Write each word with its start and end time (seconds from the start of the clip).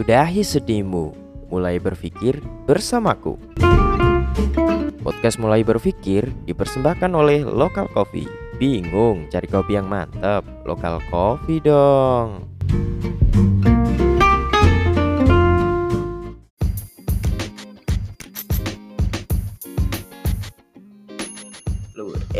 Sudahi 0.00 0.40
sedihmu, 0.40 1.12
mulai 1.52 1.76
berpikir 1.76 2.40
bersamaku. 2.64 3.36
Podcast 5.04 5.36
Mulai 5.36 5.60
Berpikir 5.60 6.24
dipersembahkan 6.48 7.12
oleh 7.12 7.44
Lokal 7.44 7.84
Coffee. 7.92 8.24
Bingung 8.56 9.28
cari 9.28 9.44
kopi 9.44 9.76
yang 9.76 9.92
mantap? 9.92 10.48
Lokal 10.64 11.04
Coffee 11.12 11.60
dong. 11.60 12.49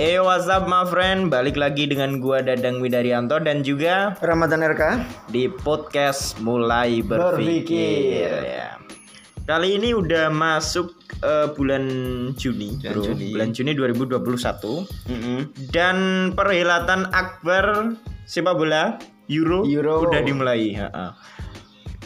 Eh 0.01 0.17
what's 0.17 0.49
up 0.49 0.65
my 0.65 0.89
friend 0.89 1.29
Balik 1.29 1.61
lagi 1.61 1.85
dengan 1.85 2.17
gua 2.19 2.41
Dadang 2.41 2.81
Widarianto 2.81 3.37
Dan 3.37 3.61
juga 3.61 4.17
Ramadan 4.25 4.65
RK 4.65 4.83
di 5.29 5.45
podcast 5.47 6.41
Mulai 6.41 7.05
Berpikir, 7.05 7.37
Berpikir. 7.69 8.31
ya. 8.41 8.69
Kali 9.45 9.77
ini 9.77 9.93
udah 9.93 10.31
masuk 10.31 10.95
eh, 11.21 11.51
bulan 11.53 11.85
Juni, 12.33 12.79
Bulan 12.79 12.93
bro. 12.95 13.03
Juni. 13.05 13.29
Bulan 13.35 13.51
Juni 13.51 13.73
2021 13.75 15.11
Mm-mm. 15.11 15.39
dan 15.69 15.97
perhelatan 16.33 17.11
akbar 17.11 17.93
sepak 18.25 18.55
bola 18.55 18.95
Euro, 19.27 19.63
Euro. 19.63 20.07
udah 20.07 20.23
dimulai. 20.23 20.75
ha-ha. 20.75 21.15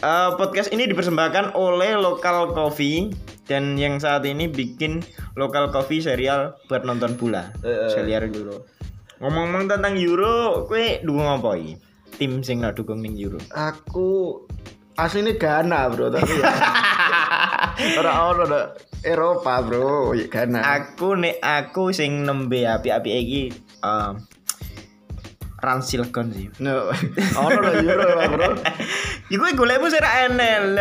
Eh, 0.03 0.29
podcast 0.35 0.75
ini 0.75 0.91
dipersembahkan 0.91 1.55
oleh 1.55 1.95
Local 1.95 2.51
Coffee 2.51 3.15
dan 3.47 3.79
yang 3.79 3.95
saat 4.03 4.27
ini 4.27 4.51
bikin 4.51 4.99
Local 5.39 5.71
Coffee 5.71 6.03
serial 6.03 6.59
buat 6.67 6.83
nonton 6.83 7.15
bola. 7.15 7.55
Eh, 7.63 7.71
eh. 7.71 7.89
serial 7.91 8.27
Euro. 8.27 8.67
Ngomong-ngomong 9.23 9.71
tentang 9.71 9.95
Euro, 9.95 10.67
kue 10.67 10.99
dukung 10.99 11.31
apa 11.31 11.55
iki? 11.55 11.79
Tim 12.19 12.43
sing 12.43 12.59
nak 12.59 12.75
dukung 12.75 12.99
ning 12.99 13.15
Euro. 13.15 13.39
Aku 13.55 14.43
aslinya 14.99 15.35
Ghana 15.35 15.91
bro 15.91 16.07
tapi 16.11 16.33
ya. 16.39 16.47
Orang 17.99 18.15
orang 18.15 18.47
ada 18.47 18.61
Eropa 19.03 19.59
bro 19.59 20.15
ya 20.15 20.25
Ghana 20.31 20.63
aku 20.63 21.19
nek 21.19 21.43
aku 21.43 21.91
sing 21.91 22.23
nembe 22.23 22.63
api-api 22.63 23.09
iki 23.11 23.43
eh 23.83 24.11
Ransilgon 25.55 26.29
sih. 26.29 26.47
no 26.61 26.93
orang 27.35 27.63
ada 27.63 27.71
Euro 27.83 28.07
bro 28.31 28.47
Iku 29.25 29.41
golekmu 29.57 29.89
sing 29.89 30.05
ra 30.05 30.29
enel. 30.29 30.77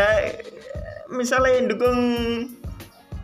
Misalnya 1.09 1.65
dukung 1.71 1.99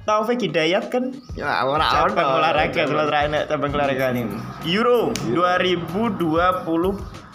Taufik 0.09 0.41
Hidayat 0.41 0.89
kan 0.89 1.13
ya 1.37 1.61
orang 1.63 1.85
cabang 1.87 2.41
orang 2.41 2.57
olahraga 2.57 2.83
enek 3.29 3.43
cabang 3.53 3.73
olahraga 3.77 4.17
nih. 4.17 4.25
Euro 4.73 5.13
2020 5.29 6.41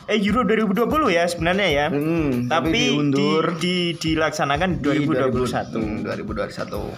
eh 0.06 0.22
Euro 0.22 0.42
2020 0.44 1.10
ya 1.14 1.24
sebenarnya 1.30 1.68
ya. 1.70 1.86
Hmm, 1.94 2.50
tapi 2.50 2.74
di, 2.74 2.90
diundur 2.90 3.46
di, 3.62 3.94
dilaksanakan 3.94 4.82
2021 4.82 5.78
Hmm, 5.78 6.02
2021 6.04 6.94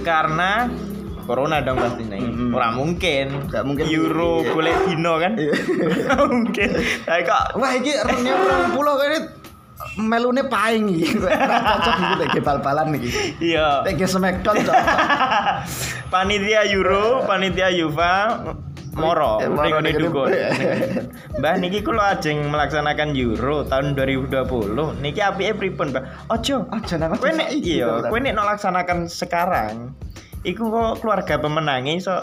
karena 0.00 0.68
corona 1.24 1.60
dong 1.64 1.76
pasti 1.80 2.04
nih. 2.08 2.20
Mm-mm. 2.20 2.52
Ora 2.56 2.68
mungkin. 2.72 3.48
Nggak 3.48 3.64
mungkin. 3.64 3.84
Euro 3.88 4.44
Iya. 4.44 4.52
golek 4.52 4.76
dino 4.88 5.12
kan. 5.20 5.32
Nggak 6.04 6.20
mungkin. 6.28 6.68
Kayak 7.08 7.24
kok 7.28 7.44
wah 7.56 7.72
ini 7.76 7.90
orangnya 7.96 8.32
orang 8.36 8.70
pulau 8.76 8.96
kan 9.00 9.10
melune 9.98 10.46
paing 10.46 10.86
iki 10.92 11.18
cocok 11.22 11.94
iki 11.98 12.14
lagi 12.22 12.40
bal-balan 12.44 12.94
iki 12.94 13.10
iya. 13.42 13.82
lagi 13.82 14.06
smackdown 14.06 14.62
cocok 14.62 14.76
panitia 16.12 16.66
Euro, 16.70 17.26
panitia 17.26 17.70
UEFA 17.74 18.14
moro 18.90 19.38
Eh, 19.38 19.46
ning 19.46 19.94
dukun. 20.02 20.34
Mbah 21.38 21.54
niki 21.62 21.80
kula 21.86 22.18
ajeng 22.18 22.50
melaksanakan 22.50 23.14
Euro 23.14 23.62
tahun 23.62 23.94
2020. 23.94 24.98
Niki 24.98 25.22
apike 25.22 25.54
pripun, 25.54 25.94
Mbah? 25.94 26.26
Ojo. 26.26 26.66
aja 26.74 26.94
nang 26.98 27.14
Kowe 27.14 27.30
nek 27.30 27.54
iya, 27.54 28.10
kowe 28.10 28.18
nek 28.18 28.34
nolaksanakan 28.34 29.06
sekarang 29.06 29.94
iku 30.44 30.72
kok 30.72 31.04
keluarga 31.04 31.36
pemenangnya 31.36 31.92
iso 32.00 32.16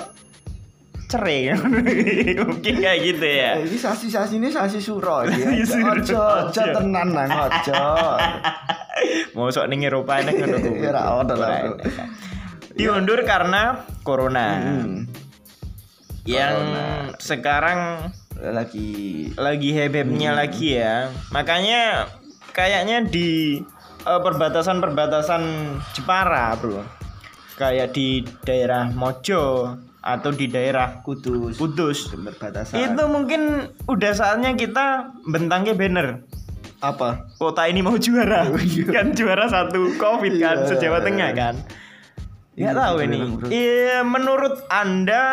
cerai 1.07 1.55
mungkin 2.47 2.73
kayak 2.77 2.99
gitu 3.01 3.23
ya 3.25 3.51
Eh, 3.57 3.65
ini 3.65 3.77
ini 4.37 4.47
sasi 4.51 4.77
suro 4.77 5.23
Sasi 5.27 5.63
suro. 5.63 5.95
Ojo, 5.95 6.19
ojo 6.19 6.51
Ojo. 6.51 6.63
tenan 6.75 7.07
nang 7.15 7.31
ojo. 7.31 7.83
mau 9.33 9.47
sok 9.47 9.67
ning 9.67 9.81
Eropa 9.81 10.19
nek 10.19 10.35
ngono 10.35 10.57
kuwi. 10.57 10.81
Ya, 10.81 10.91
ra 10.91 11.01
ono 11.15 11.33
lah, 11.33 11.73
diundur 12.73 13.23
karena 13.23 13.87
corona 14.01 14.47
Hmm. 14.57 15.07
yang 16.23 16.55
Corona. 16.55 17.15
sekarang 17.17 17.79
Lagi 18.37 19.33
lagi 19.33 19.73
hebebnya 19.73 20.35
Hmm. 20.35 20.39
lagi 20.39 20.77
ya 20.77 21.09
makanya 21.31 22.05
kayaknya 22.51 23.01
di 23.01 23.57
eh, 24.03 24.19
perbatasan-perbatasan 24.21 25.41
Jepara 25.93 26.53
bro 26.53 26.85
kayak 27.55 27.91
di 27.91 28.21
daerah 28.43 28.85
Mojo 28.87 29.73
atau 30.07 30.31
di 30.31 30.47
daerah 30.47 31.03
kudus 31.03 31.59
Kudus 31.59 32.07
berbatasan. 32.09 32.79
itu 32.79 33.03
mungkin 33.05 33.41
udah 33.83 34.11
saatnya 34.13 34.55
kita 34.55 34.85
bentangnya 35.23 35.75
banner 35.75 36.23
apa? 36.77 37.27
kota 37.35 37.65
ini 37.65 37.81
mau 37.81 37.97
juara 37.97 38.47
Oh, 38.47 38.55
iya. 38.55 38.87
kan 38.95 39.11
juara 39.11 39.45
satu 39.45 39.91
covid 39.95 40.37
kan 40.37 40.63
Iya. 40.63 40.67
sejawa 40.69 41.01
tengah 41.01 41.31
kan 41.33 41.55
nggak 42.53 42.63
Iya, 42.63 42.71
tahu 42.73 42.95
betul, 42.95 43.05
ini. 43.05 43.17
Iya, 43.51 43.97
menurut 44.01 44.55
anda 44.67 45.23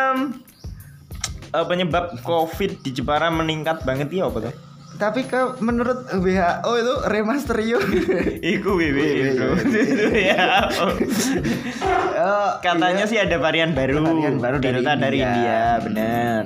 eh, 1.50 1.64
penyebab 1.64 2.18
covid 2.20 2.82
di 2.82 2.90
Jepara 2.90 3.30
meningkat 3.30 3.80
banget 3.82 4.10
ya 4.10 4.26
apa 4.26 4.38
tuh 4.42 4.54
Tapi 5.04 5.20
ke 5.22 5.60
menurut 5.60 6.08
WHO 6.08 6.70
itu. 6.80 6.94
Iku 8.56 8.70
Wih, 8.72 8.88
itu 8.88 9.04
wih, 9.04 9.36
Itu 9.68 10.06
ya 10.16 10.64
Eh, 12.14 12.50
katanya 12.64 13.04
iya. 13.04 13.10
sih 13.10 13.18
ada 13.20 13.36
varian 13.36 13.76
baru 13.76 14.00
Varian 14.00 14.40
baru 14.40 14.56
dari 14.56 14.80
Delta 14.80 14.96
dari 14.96 15.20
India. 15.20 15.28
India 15.28 15.60
benar 15.78 16.42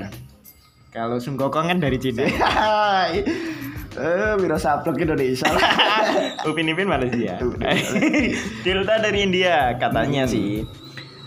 kalau 0.88 1.22
Sunggokong 1.22 1.70
kan 1.70 1.78
dari 1.78 1.96
Cina. 1.96 2.26
Eh, 3.98 4.34
Wiro 4.38 4.54
Sablok 4.54 4.94
Indonesia 4.96 5.46
lah. 5.48 5.74
Upin 6.46 6.70
Ipin 6.70 6.86
Malaysia. 6.86 7.34
Delta 8.62 8.94
dari 8.98 9.22
India 9.22 9.74
katanya 9.74 10.22
Hmm. 10.22 10.30
sih. 10.30 10.62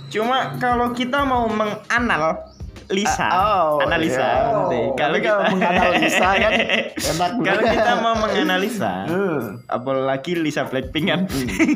Cuma 0.07 0.55
kalau 0.55 0.91
kita 0.91 1.23
mau 1.23 1.47
menganal 1.47 2.50
Lisa, 2.89 3.27
Ah, 3.27 3.77
oh, 3.77 3.83
analisa 3.83 4.17
iya. 4.17 4.49
nanti. 4.49 4.79
Oh, 4.81 4.95
Kalau 4.95 5.17
kita 5.17 5.37
menganalisa 5.49 6.29
kan 6.33 6.51
enak 7.11 7.31
Kalau 7.39 7.63
kita 7.63 7.91
mau 7.99 8.15
menganalisa, 8.17 8.93
Hmm. 9.05 9.43
apalagi 9.67 10.31
Lisa 10.33 10.65
Blackpink 10.65 11.05
kan. 11.05 11.21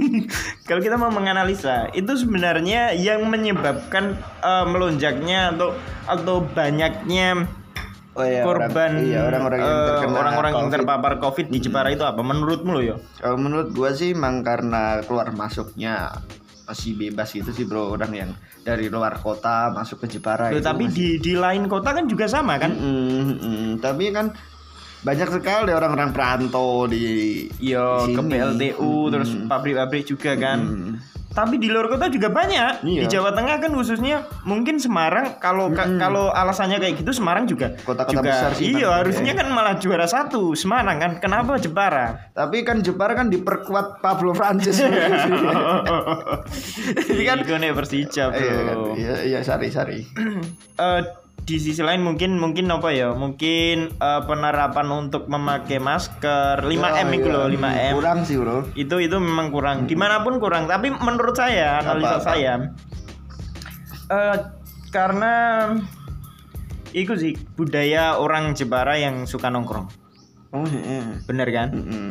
kalau 0.68 0.82
kita 0.82 0.96
mau 0.96 1.12
menganalisa, 1.12 1.92
itu 1.92 2.12
sebenarnya 2.16 2.96
yang 2.96 3.22
menyebabkan 3.26 4.16
eh, 4.42 4.66
melonjaknya 4.66 5.54
atau 5.54 5.76
atau 6.06 6.42
banyaknya 6.42 7.46
Oh 8.16 8.24
iya, 8.24 8.48
korban 8.48 8.96
orang, 8.96 9.04
iya, 9.04 9.28
orang-orang 9.28 9.60
yang 9.60 9.76
terkena 9.92 10.16
orang-orang 10.16 10.52
yang 10.56 10.70
terpapar 10.72 11.20
Covid 11.20 11.52
di 11.52 11.60
Jepara 11.60 11.92
itu 11.92 12.00
apa? 12.00 12.24
Menurutmu 12.24 12.72
lo 12.72 12.80
ya? 12.80 12.96
Kalau 13.20 13.36
menurut 13.36 13.76
gua 13.76 13.92
sih 13.92 14.16
emang 14.16 14.40
karena 14.40 15.04
keluar 15.04 15.36
masuknya 15.36 16.24
masih 16.66 16.92
bebas 16.94 17.30
gitu 17.30 17.50
sih 17.50 17.64
bro 17.64 17.92
orang 17.92 18.12
yang 18.12 18.30
dari 18.60 18.90
luar 18.90 19.16
kota 19.16 19.70
masuk 19.70 20.02
ke 20.02 20.18
Jepara 20.18 20.50
Loh, 20.50 20.58
itu 20.58 20.66
tapi 20.66 20.86
masih- 20.86 20.98
di 20.98 21.08
di 21.22 21.34
lain 21.36 21.66
kota 21.66 21.90
kan 21.92 22.06
juga 22.06 22.26
sama 22.26 22.58
kan? 22.58 22.74
Mm-mm, 22.74 23.22
mm-mm. 23.32 23.66
tapi 23.78 24.10
kan 24.10 24.34
banyak 25.02 25.30
sekali 25.32 25.70
orang-orang 25.70 26.10
perantau 26.10 26.90
di 26.90 27.06
Iya, 27.60 28.04
di 28.04 28.12
ke 28.12 28.20
sini. 28.20 28.32
PLTU 28.32 28.94
terus 29.08 29.30
Mm-mm. 29.32 29.46
pabrik-pabrik 29.46 30.04
juga 30.04 30.34
kan. 30.34 30.60
Mm. 30.60 30.94
Tapi 31.36 31.60
di 31.60 31.68
luar 31.68 31.86
kota 31.88 32.08
juga 32.08 32.32
banyak. 32.32 32.80
Di 32.80 33.04
Iya. 33.04 33.12
Jawa 33.12 33.30
Tengah 33.30 33.60
kan 33.60 33.70
khususnya 33.70 34.16
mungkin 34.42 34.78
Semarang 34.78 35.36
kalau 35.36 35.68
ka- 35.70 35.84
Mm-mm. 35.86 36.00
kalau 36.00 36.32
alasannya 36.32 36.80
kayak 36.80 36.96
gitu 36.98 37.12
Semarang 37.12 37.44
juga 37.44 37.76
Kota-kota 37.78 38.24
besar 38.24 38.52
sih, 38.54 38.72
Iya, 38.74 38.88
harusnya 38.96 39.34
kan 39.34 39.48
malah 39.50 39.76
juara 39.76 40.06
satu 40.06 40.56
Semarang 40.56 40.96
kan. 40.96 41.12
Kenapa 41.20 41.58
Jepara? 41.58 42.32
tapi 42.32 42.62
kan 42.62 42.80
Jepara 42.80 43.14
kan 43.14 43.28
diperkuat 43.28 44.00
Pablo 44.00 44.32
Francis 44.32 44.80
Ini 47.06 47.24
kan 47.24 47.38
Persija, 47.46 48.30
Bro. 48.30 48.96
iya 48.96 49.14
iya 49.16 49.16
iya 49.26 49.40
sari 49.42 49.68
sari 49.68 50.00
Eh, 50.76 51.02
di 51.46 51.62
sisi 51.62 51.86
lain 51.86 52.02
mungkin 52.02 52.42
mungkin 52.42 52.66
apa 52.74 52.90
ya? 52.90 53.14
Mungkin 53.14 53.94
eh, 53.96 54.22
penerapan 54.26 54.88
untuk 54.90 55.30
memakai 55.30 55.78
masker. 55.78 56.66
5M 56.66 57.10
itu 57.14 57.28
loh, 57.30 57.46
5M. 57.46 57.94
Ya, 57.94 57.94
kurang 57.94 58.20
sih 58.26 58.36
bro. 58.42 58.66
Itu 58.74 58.98
itu 58.98 59.16
memang 59.22 59.54
kurang. 59.54 59.86
Di 59.86 59.94
mana 59.94 60.26
pun 60.26 60.42
kurang. 60.42 60.66
Tapi 60.66 60.90
menurut 60.90 61.38
saya 61.38 61.86
analisa 61.86 62.18
saya 62.20 62.74
eh 64.06 64.38
karena 64.94 65.34
itu 66.94 67.18
sih 67.18 67.34
budaya 67.58 68.22
orang 68.22 68.54
Jepara 68.54 68.98
yang 68.98 69.26
suka 69.26 69.50
nongkrong. 69.50 69.90
Oh 70.54 70.66
iya. 70.66 71.20
Bener 71.26 71.50
kan? 71.50 71.74
Mm-mm. 71.74 72.08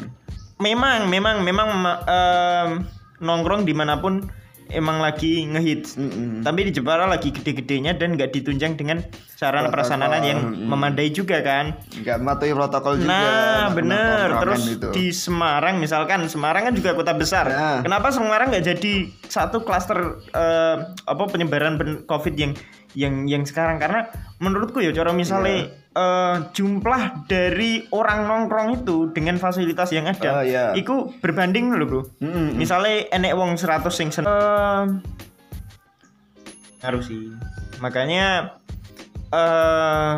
memang 0.55 1.11
memang 1.11 1.43
memang 1.43 1.69
ma- 1.75 2.03
em, 2.07 2.87
nongkrong 3.19 3.67
di 3.67 3.75
mana 3.75 3.99
pun 3.99 4.23
emang 4.73 5.01
lagi 5.03 5.45
ngehits. 5.45 6.01
Mm-mm. 6.01 6.41
Tapi 6.41 6.71
di 6.71 6.73
Jepara 6.73 7.05
lagi 7.05 7.35
gede-gedenya 7.35 7.97
dan 7.97 8.17
nggak 8.17 8.33
ditunjang 8.33 8.79
dengan 8.79 9.05
sarana 9.35 9.69
prasarana 9.69 10.23
yang 10.25 10.55
mm. 10.55 10.69
memadai 10.69 11.11
juga 11.13 11.45
kan. 11.45 11.77
nggak 12.01 12.17
mematuhi 12.21 12.53
protokol 12.57 13.01
juga 13.01 13.13
Nah, 13.13 13.65
bener. 13.77 14.27
Terus 14.41 14.63
gitu. 14.77 14.89
di 14.95 15.13
Semarang 15.13 15.77
misalkan, 15.83 16.25
Semarang 16.31 16.73
kan 16.73 16.75
juga 16.75 16.97
kota 16.97 17.13
besar. 17.13 17.47
Nah. 17.51 17.81
Kenapa 17.85 18.09
Semarang 18.15 18.49
nggak 18.49 18.65
jadi 18.65 18.93
satu 19.29 19.67
klaster 19.67 20.23
eh, 20.33 20.77
apa 20.95 21.23
penyebaran 21.29 21.77
COVID 22.09 22.35
yang 22.39 22.53
yang 22.95 23.15
yang 23.27 23.43
sekarang? 23.45 23.77
Karena 23.77 24.09
menurutku 24.41 24.81
ya, 24.81 24.95
cara 24.95 25.13
misalnya 25.13 25.69
Iya. 25.69 25.84
Eh, 25.95 26.37
jumlah 26.51 27.03
dari 27.25 27.87
orang 27.89 28.25
nongkrong 28.25 28.69
itu 28.77 29.09
dengan 29.11 29.37
fasilitas 29.37 29.89
yang 29.89 30.05
ada, 30.05 30.31
Oh, 30.33 30.43
iya. 30.43 30.75
itu 30.75 30.93
berbanding 31.19 31.71
loh 31.71 31.87
bro. 31.87 32.03
Mm-mm. 32.19 32.55
Misalnya 32.55 33.07
enek 33.11 33.33
wong 33.33 33.55
100 33.55 33.89
sing 33.89 34.11
sen- 34.11 34.25
Eh, 34.25 34.85
harus 36.81 37.07
sih. 37.07 37.33
Makanya 37.79 38.59
eh 39.31 40.15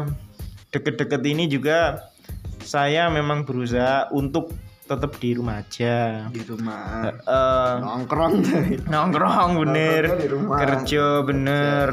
deket-deket 0.68 1.22
ini 1.24 1.46
juga 1.46 2.10
saya 2.58 3.06
memang 3.08 3.42
berusaha 3.42 4.10
untuk 4.10 4.50
tetap 4.82 5.16
di 5.16 5.32
rumah 5.32 5.58
aja. 5.58 6.26
di 6.28 6.42
rumah 6.42 7.10
Eh 7.10 7.74
nongkrong 7.80 8.34
nongkrong 8.86 9.50
bener, 9.58 10.02
di 10.16 10.28
rumah. 10.28 10.58
kerja 10.58 11.22
bener. 11.22 11.88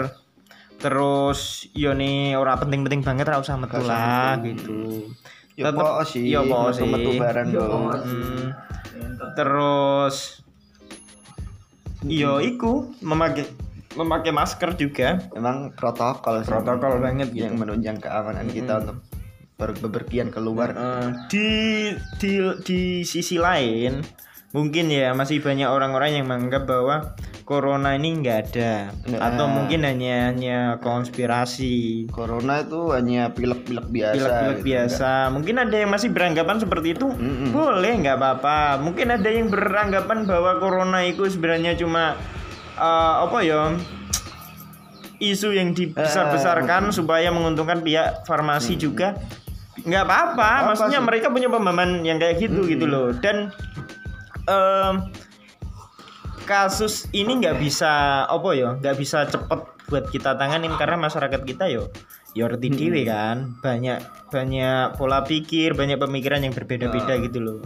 Terus 0.84 1.40
yo 1.72 1.92
nih 1.92 2.36
ora 2.36 2.54
penting-penting 2.54 3.00
banget 3.02 3.24
ora 3.26 3.40
usah 3.40 3.56
metu 3.56 3.80
lah 3.80 4.36
gitu. 4.38 5.08
ya 5.56 5.70
Tetep- 5.70 5.80
po 5.80 6.04
sih 6.04 6.28
ya 6.28 6.42
po 6.42 6.70
sih. 6.70 6.84
metu 6.84 7.16
bareng 7.16 7.50
dong 7.50 7.84
Hmm. 7.96 8.52
Terus 9.34 10.44
Yo 12.04 12.38
iku 12.38 12.92
memakai 13.00 13.48
memakai 13.94 14.30
masker 14.30 14.76
juga 14.76 15.24
emang 15.32 15.72
protokol 15.72 16.42
sih. 16.42 16.50
protokol 16.50 17.00
banget 17.00 17.32
yang 17.32 17.54
gitu. 17.54 17.62
menunjang 17.64 17.98
keamanan 17.98 18.50
kita 18.50 18.84
untuk 18.84 18.98
ber- 19.56 19.80
bepergian 19.80 20.28
keluar 20.28 20.74
Eh, 20.74 21.08
di 21.30 21.48
di 22.18 22.32
di 22.60 22.82
sisi 23.04 23.38
lain 23.38 24.04
mungkin 24.54 24.86
ya 24.94 25.18
masih 25.18 25.42
banyak 25.42 25.66
orang-orang 25.66 26.22
yang 26.22 26.30
menganggap 26.30 26.70
bahwa 26.70 27.18
corona 27.44 27.98
ini 27.98 28.22
nggak 28.22 28.38
ada. 28.54 28.94
Nggak. 29.10 29.22
atau 29.34 29.46
mungkin 29.50 29.82
hanya 29.82 30.30
hanya 30.30 30.60
konspirasi. 30.78 32.06
Corona 32.14 32.62
itu 32.62 32.94
hanya 32.94 33.34
pilek-pilek 33.34 33.90
biasa 33.90 34.14
pilek-pilek 34.14 34.58
gitu. 34.62 34.68
biasa. 34.70 35.12
mungkin 35.34 35.56
ada 35.58 35.76
yang 35.76 35.90
masih 35.90 36.14
beranggapan 36.14 36.62
seperti 36.62 36.94
itu? 36.94 37.10
Mm-mm. 37.10 37.50
boleh 37.50 37.94
nggak 38.06 38.16
apa-apa. 38.22 38.78
Mungkin 38.80 39.10
ada 39.10 39.26
yang 39.26 39.50
beranggapan 39.50 40.30
bahwa 40.30 40.62
corona 40.62 41.02
itu 41.02 41.26
sebenarnya 41.26 41.74
cuma 41.74 42.14
eh, 42.78 43.14
apa 43.26 43.38
ya 43.42 43.74
isu 45.18 45.50
yang 45.56 45.74
dibesar-besarkan 45.74 46.94
supaya 46.94 47.34
menguntungkan 47.34 47.82
pihak 47.82 48.22
farmasi 48.30 48.78
juga. 48.78 49.18
Nggak 49.82 50.04
apa-apa. 50.06 50.50
Apa 50.62 50.68
maksudnya 50.70 51.02
sih? 51.02 51.08
mereka 51.10 51.28
punya 51.34 51.50
pemahaman 51.50 52.06
yang 52.06 52.22
kayak 52.22 52.38
gitu 52.38 52.70
gitu 52.70 52.86
loh. 52.86 53.10
Dan 53.18 53.50
em, 54.48 54.94
kasus 56.44 57.08
ini 57.16 57.40
nggak 57.40 57.60
bisa 57.60 58.24
apa 58.28 58.50
ya 58.56 58.76
nggak 58.80 58.98
bisa 59.00 59.28
cepet 59.28 59.60
buat 59.88 60.06
kita 60.10 60.36
tanganin 60.36 60.74
karena 60.76 60.98
masyarakat 61.00 61.42
kita 61.44 61.70
yo 61.72 61.88
yo 62.34 62.50
ngerti 62.50 62.68
dhewe 62.74 63.02
kan. 63.06 63.58
Banyak 63.62 64.30
banyak 64.34 64.98
pola 64.98 65.22
pikir 65.22 65.78
banyak 65.78 66.02
pemikiran 66.02 66.42
yang 66.42 66.54
berbeda-beda 66.54 67.22
gitu 67.22 67.40
loh. 67.40 67.60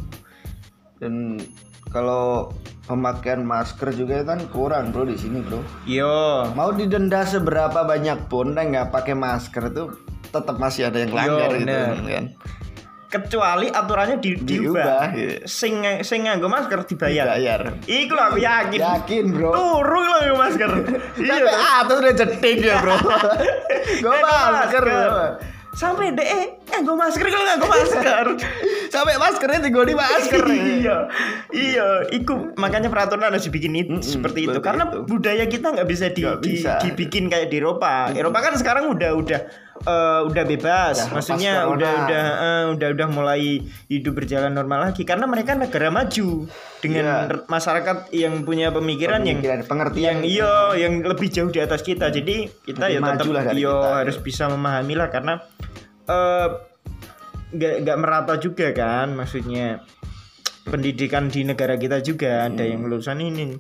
Dan 1.00 1.40
kalau 1.88 2.52
pemakaian 2.84 3.48
masker 3.48 3.96
juga 3.96 4.28
kan 4.28 4.44
kurang 4.52 4.92
bro 4.92 5.08
di 5.08 5.16
sini 5.16 5.40
bro. 5.40 5.64
Yo. 5.88 6.52
Mau 6.52 6.76
didenda 6.76 7.24
seberapa 7.24 7.88
banyak 7.88 8.28
pun 8.28 8.52
dan 8.60 8.76
nggak 8.76 8.92
pakai 8.92 9.16
masker 9.16 9.72
itu 9.72 9.84
tetap 10.28 10.60
masih 10.60 10.92
ada 10.92 11.00
yang 11.00 11.16
langgar 11.16 11.56
gitu 11.56 11.64
bener. 11.64 11.96
kan 12.04 12.26
kecuali 13.08 13.72
aturannya 13.72 14.20
di, 14.20 14.36
Diubah, 14.36 14.44
diubah, 14.44 15.04
iya. 15.16 15.40
sing 15.48 15.80
sing 16.04 16.28
nganggo 16.28 16.52
masker 16.52 16.84
dibayar. 16.84 17.40
Bayar 17.40 17.62
iku 17.88 18.14
lho 18.14 18.24
aku 18.28 18.38
yakin. 18.44 18.80
Yakin 18.84 19.24
bro. 19.32 19.50
Turu 19.56 20.00
lho 20.04 20.18
nganggo 20.20 20.38
masker. 20.38 20.72
Iya 21.24 21.44
toh. 21.44 21.60
atas 21.82 21.98
udah 21.98 22.14
jeting 22.14 22.58
ya 22.62 22.76
bro. 22.84 22.96
Gue 24.04 24.18
masker 24.22 24.86
sampai 25.78 26.10
deh 26.10 26.26
eh 26.26 26.46
nganggo 26.74 26.98
masker 26.98 27.26
kalau 27.30 27.46
nganggo 27.46 27.68
masker? 27.70 28.26
Sampai 28.88 29.20
maskernya 29.20 29.60
tinggal 29.62 29.84
di 29.84 29.94
masker. 29.94 30.42
Iya. 30.48 30.98
Iya 31.52 31.88
iku 32.10 32.56
makanya 32.56 32.88
peraturan 32.90 33.30
harus 33.30 33.46
dibikin 33.46 33.76
itu 33.76 34.00
seperti 34.02 34.48
itu. 34.48 34.58
karena 34.58 34.90
itu. 34.90 35.04
budaya 35.06 35.46
kita 35.46 35.76
nggak 35.76 35.86
bisa, 35.86 36.08
di, 36.10 36.24
Nggak 36.24 36.40
di- 36.42 36.50
bisa. 36.56 36.72
dibikin 36.82 37.28
kayak 37.30 37.52
di 37.52 37.60
Eropa. 37.62 38.10
Eropa 38.10 38.40
kan 38.42 38.54
sekarang 38.58 38.90
udah 38.90 39.12
udah 39.14 39.40
eh, 39.80 40.22
udah 40.26 40.44
bebas. 40.44 40.96
Udah 41.06 41.14
maksudnya 41.14 41.54
udah 41.68 41.92
udah 42.06 42.24
eh, 42.40 42.64
udah 42.74 42.88
udah 42.96 43.08
mulai 43.10 43.62
hidup 43.86 44.18
berjalan 44.18 44.52
normal 44.52 44.90
lagi. 44.90 45.04
Karena 45.04 45.26
mereka 45.26 45.54
negara 45.54 45.90
maju 45.90 46.50
dengan 46.80 47.06
r- 47.28 47.46
masyarakat 47.46 48.10
yang 48.14 48.42
punya 48.42 48.70
pemikiran, 48.70 49.22
Pemikiran, 49.22 49.60
yang 49.62 49.68
pengertian. 49.68 50.04
yang 50.04 50.20
iya 50.24 50.54
yang 50.76 50.94
lebih 51.02 51.28
jauh 51.28 51.50
di 51.50 51.60
atas 51.60 51.82
kita. 51.82 52.10
Jadi 52.10 52.50
kita 52.64 52.90
Lebih 52.90 52.98
ya 52.98 53.10
tetap 53.14 53.26
iya 53.54 53.74
kita. 53.76 53.92
harus 54.02 54.18
bisa 54.18 54.44
memahami 54.48 54.94
lah 54.96 55.08
karena 55.10 55.34
eh 56.08 56.48
nggak 57.54 57.76
nggak 57.86 57.98
merata 58.00 58.34
juga 58.38 58.72
kan. 58.72 59.14
Maksudnya 59.14 59.82
pendidikan 60.68 61.32
di 61.32 61.48
negara 61.48 61.80
kita 61.80 62.04
juga 62.04 62.44
ada 62.46 62.60
yang 62.60 62.84
lulusan 62.84 63.24
ini 63.24 63.56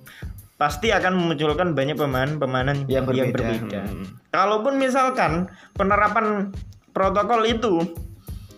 pasti 0.57 0.89
akan 0.89 1.13
memunculkan 1.13 1.77
banyak 1.77 1.93
pemahaman-pemahaman 1.95 2.89
Yang 2.89 3.05
yang 3.13 3.29
berbeda. 3.29 3.61
berbeda. 3.61 3.81
Hmm. 3.85 4.05
Kalaupun 4.33 4.73
misalkan 4.81 5.47
penerapan 5.77 6.49
protokol 6.91 7.45
itu 7.45 7.85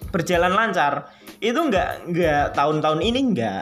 berjalan 0.10 0.56
lancar, 0.56 1.12
itu 1.44 1.60
nggak 1.60 2.10
nggak 2.10 2.44
tahun-tahun 2.56 3.04
ini 3.04 3.20
nggak 3.36 3.62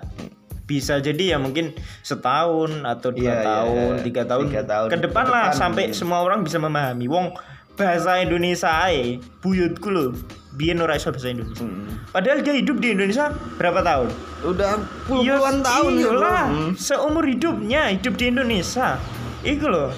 bisa 0.68 1.00
jadi 1.00 1.36
ya 1.36 1.38
mungkin 1.40 1.72
setahun 2.04 2.84
atau 2.84 3.10
dua 3.16 3.40
iya, 3.40 3.44
tahun, 3.44 3.92
iya. 3.98 4.04
tiga 4.04 4.24
tahun, 4.28 4.46
Tiga 4.52 4.64
tahun 4.68 4.88
ke 4.92 4.98
depan 5.10 5.26
ke 5.26 5.32
lah 5.32 5.46
depan. 5.50 5.58
sampai 5.58 5.84
semua 5.96 6.20
orang 6.22 6.44
bisa 6.44 6.60
memahami. 6.60 7.08
Wong 7.08 7.34
bahasa 7.78 8.20
Indonesia 8.20 8.68
ae, 8.90 9.22
buyutku 9.40 9.94
loh, 9.94 10.10
biyen 10.58 10.82
ora 10.82 10.98
iso 10.98 11.14
bahasa 11.14 11.30
Indonesia. 11.30 11.62
Hmm. 11.64 12.02
Padahal 12.10 12.42
dia 12.42 12.58
hidup 12.58 12.82
di 12.82 12.98
Indonesia 12.98 13.32
berapa 13.62 13.86
tahun? 13.86 14.10
udah 14.38 14.78
puluhan 15.10 15.66
tahun 15.66 15.92
ya, 15.98 16.02
iyalah, 16.14 16.46
Hmm. 16.50 16.72
seumur 16.78 17.26
hidupnya 17.26 17.90
hidup 17.94 18.18
di 18.18 18.30
Indonesia. 18.30 18.98
Iku 19.46 19.66
loh. 19.70 19.90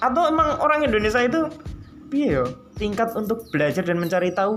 Atau 0.00 0.28
emang 0.28 0.60
orang 0.60 0.84
Indonesia 0.84 1.20
itu 1.20 1.48
piye 2.08 2.40
yo? 2.40 2.46
Tingkat 2.80 3.12
untuk 3.16 3.44
belajar 3.52 3.84
dan 3.84 4.00
mencari 4.00 4.32
tahu. 4.32 4.56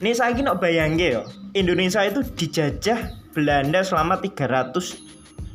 Nih 0.00 0.16
saya 0.16 0.32
kira 0.32 0.56
bayangke 0.56 1.20
yo. 1.20 1.22
Indonesia 1.52 2.04
itu 2.04 2.24
dijajah 2.24 3.12
Belanda 3.36 3.84
selama 3.84 4.16
300 4.20 4.96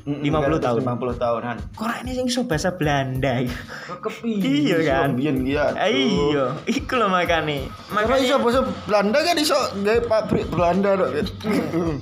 Mm, 0.02 0.26
50 0.34 0.58
tahun. 0.58 0.82
50 0.82 1.22
tahunan 1.22 1.56
Kok 1.78 1.90
ini 2.02 2.12
sing 2.12 2.26
iso 2.26 2.42
bahasa 2.44 2.74
Belanda 2.74 3.38
kepi 4.02 4.32
Iya 4.42 4.78
kan? 4.82 5.14
biyen 5.14 5.46
iya 5.46 5.78
Iya, 5.78 6.46
iku 6.66 6.98
loh 6.98 7.06
makane. 7.06 7.70
Makanya 7.90 8.22
iso 8.22 8.36
bahasa 8.42 8.62
Belanda 8.86 9.18
kan 9.22 9.36
iso 9.38 9.58
gawe 9.78 10.00
pabrik 10.06 10.46
Belanda 10.50 10.98
dok. 10.98 11.10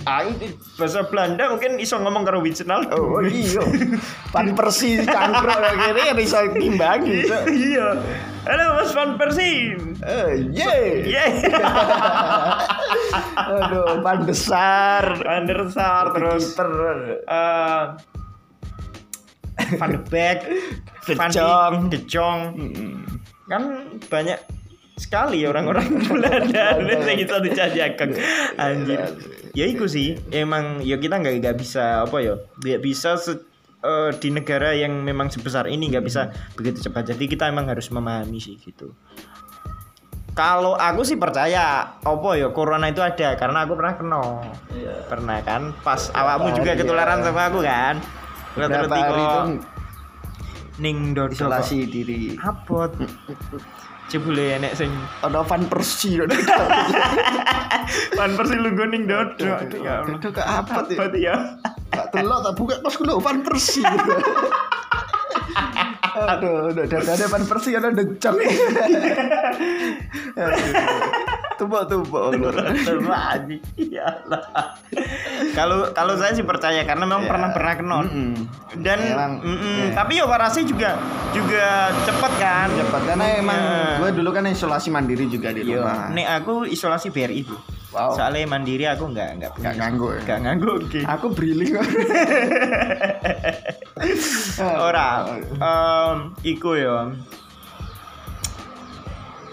ah, 0.05 0.23
ini 0.23 0.47
bahasa 0.75 1.03
Belanda 1.03 1.51
mungkin 1.51 1.75
iso 1.75 1.99
ngomong 1.99 2.23
karo 2.23 2.39
Wijnald. 2.39 2.87
Oh 2.91 3.19
iya. 3.19 3.59
Pan 4.31 4.55
Persi 4.55 5.01
cangkruk 5.01 5.59
gini 5.59 6.01
kan 6.05 6.17
iso 6.17 6.39
timbangi. 6.53 7.19
Iya. 7.49 7.87
Halo 8.47 8.79
Mas 8.79 8.91
Van 8.95 9.19
Persie. 9.19 9.75
Eh, 9.99 10.31
ye. 10.55 10.75
Yeay. 11.11 11.31
Aduh, 13.59 13.99
pan 13.99 14.23
besar. 14.23 15.03
Terus 15.45 15.75
Kiper. 16.55 16.69
eh 17.27 17.83
Van 19.75 19.91
de 19.91 19.99
Beek, 20.07 20.39
De 21.07 21.13
Van 21.19 21.29
Jong. 21.29 21.91
De 21.91 21.99
Jong. 22.07 22.39
Kan 23.45 23.63
banyak 24.07 24.39
sekali 24.95 25.43
orang-orang 25.43 25.99
Belanda 26.11 26.75
yang 26.79 27.15
kita 27.15 27.39
dijajakan 27.39 28.19
anjir 28.59 28.99
ya 29.55 29.63
itu 29.63 29.87
sih 29.87 30.19
emang 30.27 30.83
ya 30.83 30.99
kita 30.99 31.23
nggak 31.23 31.39
nggak 31.39 31.55
bisa 31.55 32.03
apa 32.03 32.19
ya 32.19 32.35
nggak 32.59 32.83
bisa 32.83 33.15
se- 33.15 33.47
eh, 33.81 34.09
di 34.13 34.29
negara 34.29 34.71
yang 34.71 34.99
memang 34.99 35.27
sebesar 35.27 35.65
ini 35.65 35.87
nggak 35.87 36.01
bisa 36.01 36.21
begitu 36.53 36.79
cepat 36.81 37.09
jadi 37.09 37.23
kita 37.25 37.47
emang 37.47 37.65
harus 37.65 37.87
memahami 37.87 38.37
sih 38.37 38.55
gitu 38.55 38.91
kalau 40.31 40.71
aku 40.73 41.03
sih 41.03 41.15
percaya 41.15 41.99
apa 41.99 42.29
ya 42.33 42.47
corona 42.49 42.87
itu 42.87 42.99
ada 42.99 43.35
karena 43.35 43.63
aku 43.63 43.75
pernah 43.75 43.93
kena 43.93 44.23
Iya. 44.69 44.95
pernah 45.05 45.37
kan 45.41 45.75
pas 45.79 45.99
Beberapa 46.05 46.19
awakmu 46.21 46.47
juga 46.53 46.69
hari 46.69 46.79
ketularan 46.79 47.17
ya. 47.17 47.25
sama 47.25 47.41
aku 47.43 47.59
kan 47.61 47.95
Berapa 48.49 48.71
hari 48.71 48.87
kok. 48.87 49.19
itu 49.19 49.39
ning 50.79 50.97
kok. 51.11 51.27
isolasi 51.29 51.77
diri. 51.85 52.39
Apot. 52.39 52.95
Cebule 54.07 54.57
enek 54.57 54.73
sing 54.73 54.89
Ada 55.19 55.43
Van 55.43 55.67
Persie. 55.67 56.23
pan 58.15 58.31
persi 58.33 58.55
lungguh 58.55 58.87
ning 58.87 59.03
dodo. 59.05 59.43
Ya 59.75 60.01
Allah. 60.01 60.07
Itu 60.09 60.27
ke 60.31 60.39
apa 60.39 60.81
tuh? 60.81 60.95
Apot 60.95 61.13
ya. 61.13 61.35
Tak 61.89 62.05
telok 62.11 62.39
tak 62.41 62.53
buka 62.53 62.75
pas 62.79 62.93
kulo 62.93 63.17
Van 63.17 63.37
Persie. 63.41 63.83
Aduh, 66.19 66.75
udah 66.75 66.83
ada 66.83 67.15
depan 67.15 67.47
persi 67.47 67.71
ada 67.79 67.95
decok. 67.95 68.35
Tumpuk-tumpuk. 71.55 72.23
Terlalu 72.83 73.57
Iyalah. 73.77 74.43
Kalau 75.53 75.91
kalau 75.91 76.13
saya 76.15 76.31
sih 76.33 76.43
percaya 76.43 76.83
karena 76.83 77.03
memang 77.03 77.23
Ya. 77.23 77.29
pernah 77.29 77.49
pernah 77.51 77.73
kena. 77.73 77.97
Mm-mm. 78.03 78.31
Dan 78.79 78.99
Emang, 79.01 79.31
mm-mm, 79.39 79.77
ya. 79.79 79.95
tapi 79.95 80.13
ya 80.15 80.25
warasnya 80.25 80.63
juga 80.63 80.95
juga 81.31 81.67
cepet 82.03 82.31
kan. 82.35 82.67
Cepat 82.69 83.01
karena 83.05 83.25
emang 83.37 83.59
Ya. 83.59 83.83
gue 83.99 84.09
dulu 84.13 84.29
kan 84.31 84.43
isolasi 84.45 84.87
mandiri 84.89 85.25
juga 85.25 85.51
di 85.51 85.63
Yo, 85.63 85.79
rumah. 85.79 86.11
nih 86.11 86.25
aku 86.27 86.63
isolasi 86.65 87.09
BRI 87.09 87.41
bu. 87.43 87.55
Wow. 87.89 88.13
Soalnya 88.13 88.45
mandiri 88.45 88.85
aku 88.85 89.09
nggak 89.09 89.29
nggak 89.41 89.51
Nggak 89.57 89.75
nganggu 89.81 90.07
ya? 90.13 90.21
Nggak 90.21 90.39
nganggu. 90.45 90.71
Oke. 90.85 91.01
Aku 91.17 91.25
briling. 91.33 91.73
Ora, 94.87 95.09
em, 95.41 96.17
iku 96.45 96.77
ya. 96.77 97.09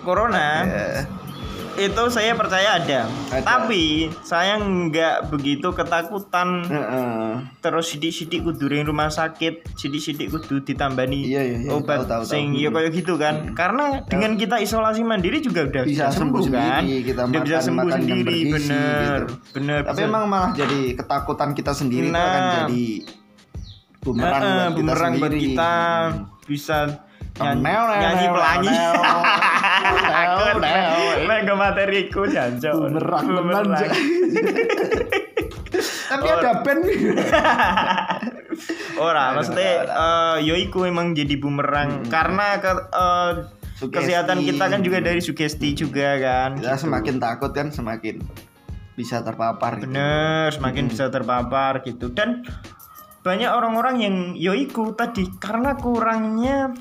Corona 0.05 0.63
Ya. 0.69 1.03
Itu 1.79 2.03
saya 2.09 2.33
percaya 2.33 2.77
ada, 2.77 3.01
Ada. 3.29 3.43
tapi 3.43 3.85
saya 4.21 4.57
nggak 4.57 5.29
begitu 5.29 5.69
ketakutan. 5.71 6.65
Heeh. 6.65 7.29
Terus 7.59 7.85
sidik-sidik 7.87 8.41
kudu 8.43 8.67
ring 8.67 8.83
rumah 8.83 9.09
sakit, 9.09 9.73
sidik-sidik 9.73 10.29
kudu 10.29 10.63
ditambani 10.63 11.23
Iya, 11.23 11.43
iya, 11.43 11.57
iya. 11.59 11.71
obat 11.71 12.03
Tahu, 12.03 12.09
tahu, 12.09 12.23
sing 12.27 12.47
tahu. 12.51 12.63
ya 12.63 12.69
kayak 12.71 12.91
gitu 12.93 13.15
kan. 13.15 13.35
Karena 13.53 14.01
dengan 14.03 14.35
kita 14.35 14.57
isolasi 14.59 15.01
mandiri 15.01 15.39
juga 15.39 15.65
udah 15.65 15.83
Bisa 15.83 16.09
sembuh 16.09 16.45
kan. 16.47 16.81
sendiri, 16.81 16.97
kita 17.05 17.21
Udah 17.23 17.41
bisa 17.41 17.53
makan- 17.53 17.63
sembuh 17.63 17.85
makan 17.85 17.99
sendiri, 17.99 18.25
bergizi, 18.25 18.53
bener, 18.53 19.19
gitu. 19.23 19.35
bener. 19.53 19.81
Tapi 19.83 19.97
bisa. 19.97 20.09
emang 20.09 20.25
malah 20.27 20.51
jadi 20.53 20.81
ketakutan 20.95 21.51
kita 21.53 21.73
sendiri 21.73 22.09
Nah. 22.09 22.23
akan 22.23 22.43
jadi 22.63 22.87
bumerang 23.99 24.33
Heeh, 24.33 24.47
buat 24.47 24.67
kita 24.67 24.77
bumerang 24.77 25.13
buat 25.13 25.31
sendiri. 25.31 25.45
kita 25.53 25.73
bisa 26.47 26.79
nyanyi, 27.37 27.69
nyanyi 28.01 28.27
pelangi. 28.31 28.75
Aku 29.95 30.43
mega 31.27 31.55
materiku 31.55 32.27
jancok. 32.27 32.75
Bumerang 32.75 33.27
teman. 33.27 33.65
Bumerang. 33.67 33.87
Tapi 36.07 36.27
ada 36.31 36.63
band 36.63 36.83
Ora, 38.97 39.37
maksudnya 39.37 39.85
eh 39.85 40.37
yo 40.49 40.57
iku 40.57 40.89
emang 40.89 41.13
jadi 41.13 41.37
bumerang 41.37 42.09
karena 42.09 42.57
ke, 42.57 42.73
eh, 42.73 43.33
Sugesti. 43.77 43.93
kesehatan 43.93 44.41
kita 44.41 44.65
kan 44.73 44.81
juga 44.81 45.05
dari 45.05 45.21
sugesti 45.21 45.77
juga 45.77 46.17
kan. 46.17 46.57
Ya 46.65 46.81
gitu. 46.81 46.89
semakin 46.89 47.21
takut 47.21 47.53
kan 47.53 47.69
semakin 47.69 48.25
bisa 48.97 49.21
terpapar 49.21 49.77
gitu. 49.77 49.93
Bener, 49.93 50.49
semakin 50.57 50.89
bisa 50.89 51.13
terpapar 51.13 51.85
gitu 51.85 52.09
dan 52.17 52.49
banyak 53.21 53.51
orang-orang 53.51 53.97
yang 54.01 54.17
yo 54.39 54.57
iku 54.57 54.97
tadi 54.97 55.29
karena 55.37 55.77
kurangnya 55.77 56.73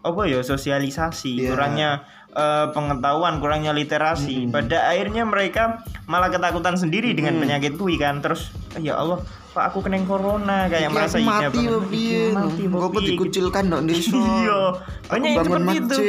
apa 0.00 0.20
ya 0.24 0.40
sosialisasi, 0.40 1.32
Iya. 1.38 1.48
kurangnya 1.52 1.90
eh, 2.30 2.66
pengetahuan, 2.70 3.38
kurangnya 3.38 3.70
literasi. 3.70 4.48
Pada 4.48 4.86
akhirnya 4.86 5.22
mereka 5.24 5.82
malah 6.06 6.30
ketakutan 6.30 6.74
sendiri 6.74 7.12
dengan 7.12 7.36
penyakit 7.36 7.74
kui 7.74 7.96
kan. 7.96 8.22
Terus 8.22 8.50
ya 8.78 8.96
Allah, 8.96 9.18
Pak 9.50 9.74
aku 9.74 9.82
kena 9.82 9.98
corona 10.06 10.70
kayak 10.70 10.88
Iki 10.88 10.94
merasa 10.94 11.16
aku 11.18 11.18
iya, 11.18 11.26
mati 11.26 11.58
Iki 11.58 11.76
piye? 11.90 12.22
mati 12.30 12.62
Kok 12.64 12.86
piye, 12.86 12.94
gitu. 12.94 13.10
dikucilkan 13.18 13.64
desa. 13.82 14.14
Iya, 14.14 14.60
Aku 15.10 15.26
banyak 15.26 15.42
seperti 15.42 15.76
itu. 15.82 15.96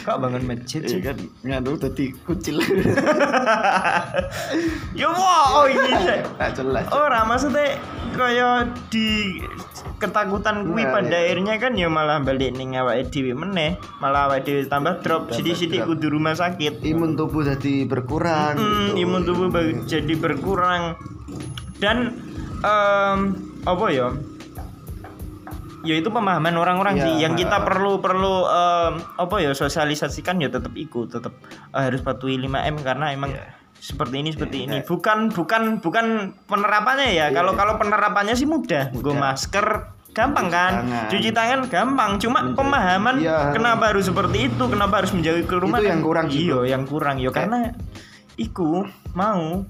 Kok 0.00 0.16
bangun 0.16 0.42
masjid 0.44 0.80
Iya 0.80 0.90
sih? 0.90 1.00
kan 1.04 1.16
ngadu 1.44 1.76
tadi 1.76 2.04
kucil. 2.24 2.56
Ya 4.94 5.08
wow, 5.08 5.64
ini 5.70 5.90
sih. 6.02 6.20
Tak 6.36 6.50
jelas. 6.58 6.84
Ora 6.90 7.24
maksudnya 7.24 7.78
kaya 8.12 8.68
di 8.90 9.38
ketakutan 9.96 10.66
kuwi 10.66 10.82
Nah, 10.84 10.92
pada 10.92 11.12
iya. 11.14 11.30
akhirnya 11.30 11.54
kan 11.56 11.72
ya 11.76 11.88
malah 11.88 12.18
balik 12.20 12.56
ning 12.56 12.74
awake 12.76 13.08
dhewe 13.08 13.32
meneh, 13.32 13.76
malah 14.02 14.28
awake 14.28 14.44
dhewe 14.44 14.66
tambah 14.66 15.00
drop 15.00 15.30
sithik-sithik 15.30 15.86
kudu 15.86 16.10
rumah 16.10 16.34
sakit. 16.34 16.82
Imun 16.82 17.14
tubuh 17.14 17.44
jadi 17.46 17.84
berkurang. 17.86 18.56
Gitu. 18.58 19.04
imun 19.06 19.22
tubuh 19.24 19.48
jadi 19.86 20.14
berkurang 20.16 20.96
dan 21.78 22.16
apa 23.62 23.86
ya? 23.92 24.10
Ya 25.82 25.94
itu 25.94 26.08
pemahaman 26.08 26.52
orang-orang 26.52 26.94
Ya, 26.94 27.02
sih 27.02 27.14
yang 27.18 27.34
kita 27.34 27.60
perlu 27.60 27.98
perlu 27.98 28.44
em, 28.44 28.92
apa 29.16 29.36
ya 29.38 29.50
sosialisasikan 29.50 30.36
ya 30.36 30.48
tetap 30.48 30.72
ikut, 30.72 31.08
tetap 31.10 31.32
eh, 31.70 31.82
harus 31.82 32.00
patuhi 32.00 32.36
5M 32.36 32.80
karena 32.80 33.10
emang 33.10 33.30
Ya. 33.30 33.56
seperti 33.74 34.16
ini 34.18 34.30
seperti 34.30 34.56
Ya, 34.58 34.64
ini 34.66 34.76
ya. 34.76 34.84
bukan 34.84 35.18
bukan 35.30 35.62
bukan 35.78 36.06
penerapannya 36.44 37.10
ya 37.10 37.26
kalau 37.30 37.54
kalau 37.54 37.74
penerapannya 37.74 38.34
sih 38.34 38.44
mudah 38.44 38.90
gue 38.90 39.00
Mudah. 39.00 39.32
masker 39.32 39.66
gampang 40.10 40.48
kan 40.48 40.72
tangan. 40.84 41.06
cuci 41.08 41.30
tangan 41.30 41.60
gampang 41.64 42.10
cuma 42.18 42.44
pemahaman 42.52 43.16
Iya. 43.18 43.50
kenapa 43.50 43.88
harus 43.88 44.04
seperti 44.04 44.52
itu 44.52 44.64
kenapa 44.66 45.00
harus 45.00 45.14
menjaga 45.14 45.40
ke 45.40 45.56
rumah 45.56 45.78
Itu 45.78 45.88
yang 45.88 46.02
kurang 46.02 46.26
iya 46.28 46.52
Bro. 46.52 46.62
yang 46.66 46.82
kurang 46.84 47.16
yo 47.16 47.30
Kayak- 47.30 47.40
karena 47.40 47.60
iku 48.36 48.84
mau 49.12 49.64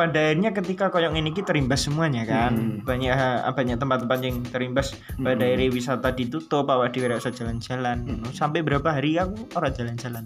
pada 0.00 0.32
akhirnya 0.32 0.56
ketika 0.56 0.88
koyong 0.88 1.12
ini 1.12 1.28
kita 1.30 1.52
terimbas 1.52 1.84
semuanya 1.84 2.24
kan 2.24 2.56
Hmm. 2.56 2.80
banyak 2.80 3.12
banyak 3.52 3.76
tempat-tempat 3.76 4.18
yang 4.24 4.36
terimbas 4.48 4.96
pada 5.20 5.36
Hmm. 5.36 5.44
akhirnya 5.44 5.68
wisata 5.68 6.08
ditutup 6.10 6.64
awak 6.64 6.96
ora 6.96 7.20
usah 7.20 7.28
jalan-jalan 7.30 8.00
sampai 8.32 8.64
berapa 8.64 8.88
hari 8.88 9.20
aku 9.20 9.52
ora 9.52 9.68
jalan-jalan 9.68 10.24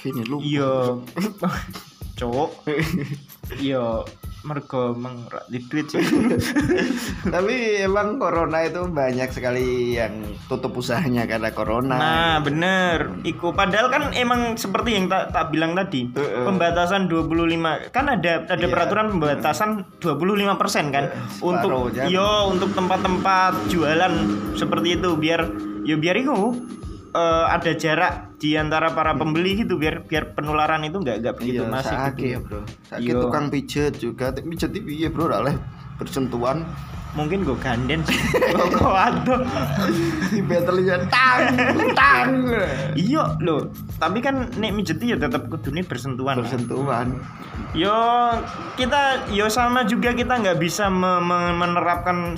Gini 0.00 0.20
lu. 0.24 0.40
Iya. 0.40 1.00
Cok. 2.20 2.50
Iya, 3.60 4.00
mergo 4.44 4.92
meng 4.92 5.24
ra 5.26 5.40
di 5.46 5.58
duit 5.58 5.88
sih. 5.88 6.04
Tapi 7.34 7.54
emang 7.80 8.16
corona 8.16 8.60
itu 8.60 8.84
banyak 8.84 9.28
sekali 9.28 9.96
yang 9.96 10.12
tutup 10.46 10.76
usahanya 10.76 11.24
karena 11.24 11.50
corona. 11.50 11.96
Nah, 11.96 12.36
bener. 12.38 13.24
Iku 13.24 13.50
padahal 13.50 13.88
kan 13.88 14.12
emang 14.12 14.54
seperti 14.54 14.94
yang 14.94 15.08
tak 15.08 15.32
tak 15.32 15.48
bilang 15.48 15.72
tadi. 15.72 16.12
Heeh. 16.12 16.44
Pembatasan 16.44 17.08
25 17.08 17.88
kan 17.90 18.04
ada 18.06 18.44
ada 18.44 18.60
Iya. 18.60 18.68
peraturan 18.68 19.06
pembatasan 19.10 19.70
25% 19.98 20.92
kan 20.92 21.04
Iya, 21.06 21.16
untuk 21.40 21.70
separuhnya. 21.90 22.04
yo 22.06 22.28
untuk 22.48 22.70
tempat-tempat 22.72 23.52
jualan 23.66 24.12
seperti 24.54 24.96
itu 24.96 25.16
biar 25.16 25.40
yo 25.82 25.96
biar 25.96 26.16
itu 26.16 26.36
eh, 27.12 27.44
ada 27.46 27.70
jarak 27.72 28.33
di 28.44 28.60
antara 28.60 28.92
para 28.92 29.16
pembeli 29.16 29.64
gitu 29.64 29.80
biar 29.80 30.04
biar 30.04 30.36
penularan 30.36 30.84
itu 30.84 31.00
nggak 31.00 31.16
nggak 31.24 31.34
begitu 31.40 31.64
Iya, 31.64 31.72
masif 31.72 31.96
sakit 31.96 32.20
gitu. 32.20 32.28
ya 32.28 32.38
bro. 32.44 32.60
Sakit 32.92 33.00
Iya. 33.08 33.22
tukang 33.24 33.46
pijet 33.48 33.92
juga. 33.96 34.26
Pijet 34.36 34.70
iya 34.84 35.08
bro, 35.08 35.24
oleh 35.32 35.56
bersentuhan. 35.96 36.68
Mungkin 37.14 37.42
gue 37.42 37.56
ganden 37.56 38.02
kok 38.02 38.82
waduh 38.90 39.40
Di 40.28 40.40
battle-nya 40.40 41.06
tang, 41.06 41.54
tang. 41.92 42.30
iya 42.94 43.38
loh 43.38 43.70
tapi 43.96 44.18
kan 44.18 44.50
nek 44.52 44.72
mijeti 44.72 45.10
ya 45.10 45.16
tetap 45.16 45.46
kudune 45.46 45.80
bersentuhan 45.80 46.34
kan? 46.34 46.42
Bersentuhan. 46.42 47.06
yo 47.70 47.94
kita 48.74 49.02
yo 49.30 49.46
sama 49.46 49.82
juga 49.84 50.10
kita 50.10 50.34
nggak 50.36 50.58
bisa 50.58 50.86
me- 50.86 51.18
me- 51.18 51.54
menerapkan 51.54 52.34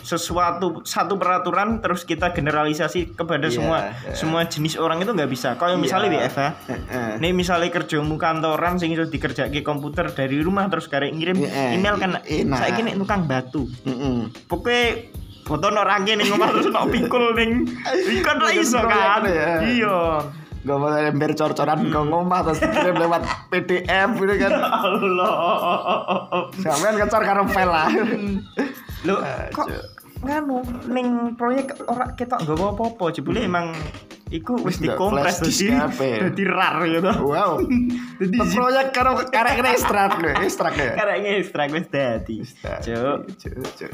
sesuatu 0.00 0.82
satu 0.82 1.14
peraturan 1.14 1.78
terus 1.78 2.02
kita 2.02 2.30
generalisasi 2.30 3.12
kepada 3.12 3.44
Iya, 3.44 3.54
semua 3.54 3.78
iya. 3.80 4.14
semua 4.14 4.40
jenis 4.44 4.74
orang 4.76 4.98
itu 4.98 5.10
nggak 5.10 5.28
bisa 5.28 5.54
kalau 5.54 5.74
misalnya 5.76 6.10
Iya. 6.12 6.20
WFH 6.24 6.40
Heeh. 6.64 7.10
nih 7.18 7.32
misalnya 7.32 7.70
kerjamu 7.70 8.14
kantoran 8.16 8.76
sing 8.76 8.90
iso 8.90 9.02
dikerjake 9.04 9.60
komputer 9.60 10.10
dari 10.10 10.38
rumah 10.38 10.66
terus 10.68 10.86
karek 10.86 11.10
ngirim 11.10 11.38
Iya, 11.40 11.74
email 11.74 11.96
kan 11.96 12.10
saya 12.52 12.70
nek 12.76 12.96
tukang 12.96 13.22
batu 13.24 13.66
Pokoknya 14.48 15.12
foto 15.42 15.66
no 15.74 15.82
rangke 15.82 16.14
ning 16.14 16.30
omah 16.30 16.48
terus 16.54 16.68
no 16.70 16.86
pikul 16.86 17.34
ning 17.34 17.66
ikon 18.08 18.38
ra 18.38 18.50
iso 18.54 18.78
kan 18.78 19.26
ya. 19.26 19.60
iya 19.66 19.98
Gak 20.62 20.78
mau 20.78 20.94
ember 20.94 21.34
cor-coran 21.34 21.90
ke 21.90 22.00
ngomah 22.06 22.40
terus 22.46 22.62
kirim 22.62 22.94
lewat 22.94 23.26
PDF 23.50 24.08
gitu 24.14 24.34
kan. 24.46 24.52
Allah 24.86 25.34
Sampean 26.54 26.94
kecor 27.02 27.22
karo 27.26 27.42
file 27.50 27.66
lah. 27.66 27.90
Loh, 29.02 29.18
kok 29.50 29.66
nganu 30.22 30.62
ning 30.86 31.34
proyek 31.34 31.74
ora 31.90 32.14
ketok 32.14 32.46
nggawa 32.46 32.78
apa-apa 32.78 33.10
jebule 33.10 33.42
emang 33.42 33.74
iku 34.32 34.56
wis 34.58 34.80
dikompres 34.80 35.38
dadi 35.38 35.68
dadi 36.24 36.44
rar 36.44 36.76
gitu. 36.82 37.10
Wow. 37.20 37.60
Dadi 38.22 38.38
Proyek 38.48 38.86
karo 38.90 39.20
karek 39.26 39.60
ekstrak 39.62 40.16
lho, 40.16 40.32
ekstrak 40.40 40.72
ya. 40.74 40.96
karek 40.96 41.18
ngestrak 41.20 41.68
wis 41.70 41.86
dadi. 41.86 42.36
Cuk. 42.40 43.18
Cuk, 43.36 43.54
cuk. 43.76 43.92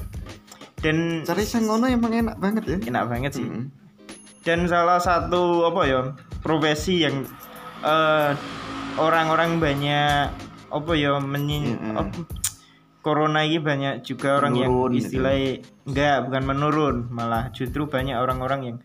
Dan 0.79 1.27
Cari 1.27 1.43
sing 1.43 1.67
ngono 1.67 1.85
emang 1.85 2.15
enak 2.15 2.37
banget 2.39 2.63
ya. 2.65 2.79
enak 2.87 3.05
banget 3.05 3.33
sih. 3.35 3.43
Mm. 3.43 3.67
Dan 4.41 4.65
salah 4.65 5.03
satu 5.03 5.67
apa 5.67 5.83
ya 5.85 6.01
profesi 6.39 7.03
yang 7.03 7.27
eh, 7.81 8.31
orang-orang 8.97 9.59
banyak 9.59 10.31
apa 10.69 10.93
ya 10.95 11.19
menyi 11.19 11.73
Mm-mm. 11.73 11.97
apa- 11.97 12.27
corona 12.99 13.41
ini 13.41 13.57
banyak 13.57 14.05
juga 14.05 14.37
orang 14.37 14.53
yang 14.55 14.69
Menurun 14.69 14.93
gitu. 14.93 15.01
istilahnya 15.17 15.53
enggak 15.83 16.17
bukan 16.29 16.43
menurun 16.45 16.97
malah 17.09 17.49
justru 17.51 17.89
banyak 17.89 18.13
orang-orang 18.15 18.61
yang 18.63 18.77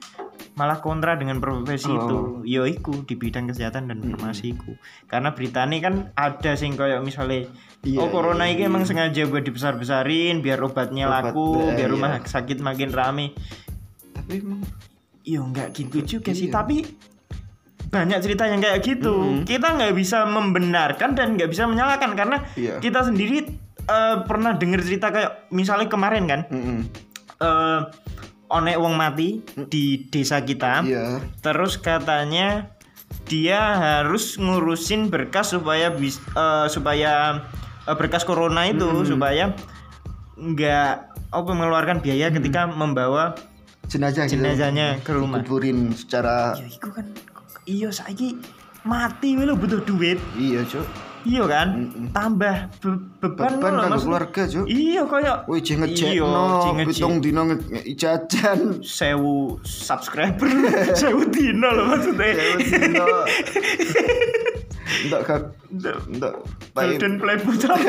malah 0.53 0.77
kontra 0.79 1.13
dengan 1.13 1.37
profesi 1.37 1.87
Oh. 1.87 1.97
itu 1.97 2.17
yo 2.45 2.63
iku 2.63 3.01
di 3.01 3.13
bidang 3.13 3.49
kesehatan 3.49 3.87
dan 3.87 3.97
Mm-mm. 3.97 4.13
farmasi 4.13 4.53
iku 4.53 4.77
karena 5.05 5.31
berita 5.31 5.63
ini 5.63 5.77
kan 5.77 6.13
ada 6.13 6.53
sing 6.53 6.73
kayak 6.73 7.01
misalnya 7.01 7.49
Iya, 7.83 7.99
oh 7.99 8.07
corona 8.07 8.45
iya, 8.45 8.55
ini 8.55 8.61
iya. 8.63 8.69
emang 8.69 8.85
sengaja 8.85 9.25
buat 9.25 9.41
dibesar 9.41 9.75
besarin 9.75 10.39
biar 10.39 10.61
obatnya 10.61 11.03
Obat, 11.05 11.33
laku 11.33 11.59
eh, 11.59 11.75
biar 11.75 11.89
iya. 11.89 11.93
rumah 11.93 12.11
sakit 12.21 12.57
makin 12.59 12.89
rame 12.89 13.35
tapi 14.13 14.39
emang 14.39 14.61
yo 15.21 15.41
nggak 15.43 15.67
gitu 15.73 15.97
juga 15.99 16.31
Iya. 16.31 16.37
sih 16.37 16.47
tapi 16.47 16.85
banyak 17.85 18.19
cerita 18.19 18.45
yang 18.45 18.57
kayak 18.57 18.79
gitu 18.79 19.13
Mm-mm. 19.13 19.43
kita 19.43 19.67
nggak 19.69 19.93
bisa 19.93 20.23
membenarkan 20.23 21.11
dan 21.11 21.33
nggak 21.33 21.49
bisa 21.49 21.65
menyalahkan 21.65 22.13
karena 22.13 22.37
Iya. 22.53 22.77
kita 22.77 23.03
sendiri 23.03 23.41
eh, 23.83 24.15
pernah 24.23 24.53
dengar 24.53 24.79
cerita 24.79 25.09
kayak 25.09 25.49
misalnya 25.49 25.85
kemarin 25.87 26.23
kan 26.23 26.41
Mm-mm. 26.47 26.79
eh 27.35 27.79
onek 28.53 28.77
wong 28.77 28.93
mati 28.93 29.41
di 29.67 30.05
desa 30.07 30.39
kita 30.39 30.85
iya. 30.85 31.17
Terus 31.41 31.75
katanya 31.75 32.69
dia 33.25 33.59
harus 33.77 34.37
ngurusin 34.37 35.09
berkas 35.09 35.51
supaya 35.51 35.89
bis, 35.89 36.21
eh, 36.33 36.67
supaya 36.69 37.41
eh, 37.83 37.95
berkas 37.97 38.21
corona 38.23 38.69
itu 38.69 38.85
Hmm. 38.85 39.05
supaya 39.05 39.45
nggak 40.33 40.93
apa 41.29 41.49
mengeluarkan 41.49 41.97
biaya 41.99 42.29
ketika 42.29 42.65
membawa 42.65 43.33
jenazah 43.89 44.25
gitu. 44.25 44.37
jenazahnya 44.41 45.01
ke 45.01 45.11
rumah. 45.13 45.41
Kuburin 45.41 45.93
secara 45.93 46.53
ya 46.57 46.65
iku 46.69 46.89
kan 46.89 47.05
iya 47.65 47.89
saiki 47.89 48.37
mati 48.83 49.33
lo 49.35 49.55
butuh 49.55 49.81
duit. 49.81 50.17
Iya 50.35 50.61
cuk 50.65 50.85
iya 51.23 51.43
kan 51.43 51.67
Mm-mm. 51.73 52.11
tambah 52.11 52.55
be- 52.75 52.99
beban, 53.17 53.55
beban 53.55 53.71
kanggo 53.73 53.83
maksudnya. 53.89 54.03
keluarga 54.03 54.41
cuk 54.45 54.65
iya 54.65 55.01
kayak 55.03 55.37
Wih, 55.45 55.59
jeng 55.59 55.79
Iya, 55.79 55.87
ngecek. 55.87 56.85
pitung 56.85 57.15
dino 57.17 57.41
nge- 57.45 57.67
ngeki 57.69 57.93
jajan. 57.93 58.59
sewu 58.79 59.35
subscriber 59.61 60.47
sewu 60.99 61.23
dino 61.25 61.67
loh 61.69 61.85
maksudnya 61.89 62.27
Sewu 62.33 62.57
dino. 62.59 63.07
Ndak 65.03 65.21
gak 65.23 65.41
ndak. 66.11 66.35
Golden 66.73 67.13
Play 67.17 67.37
Button 67.37 67.71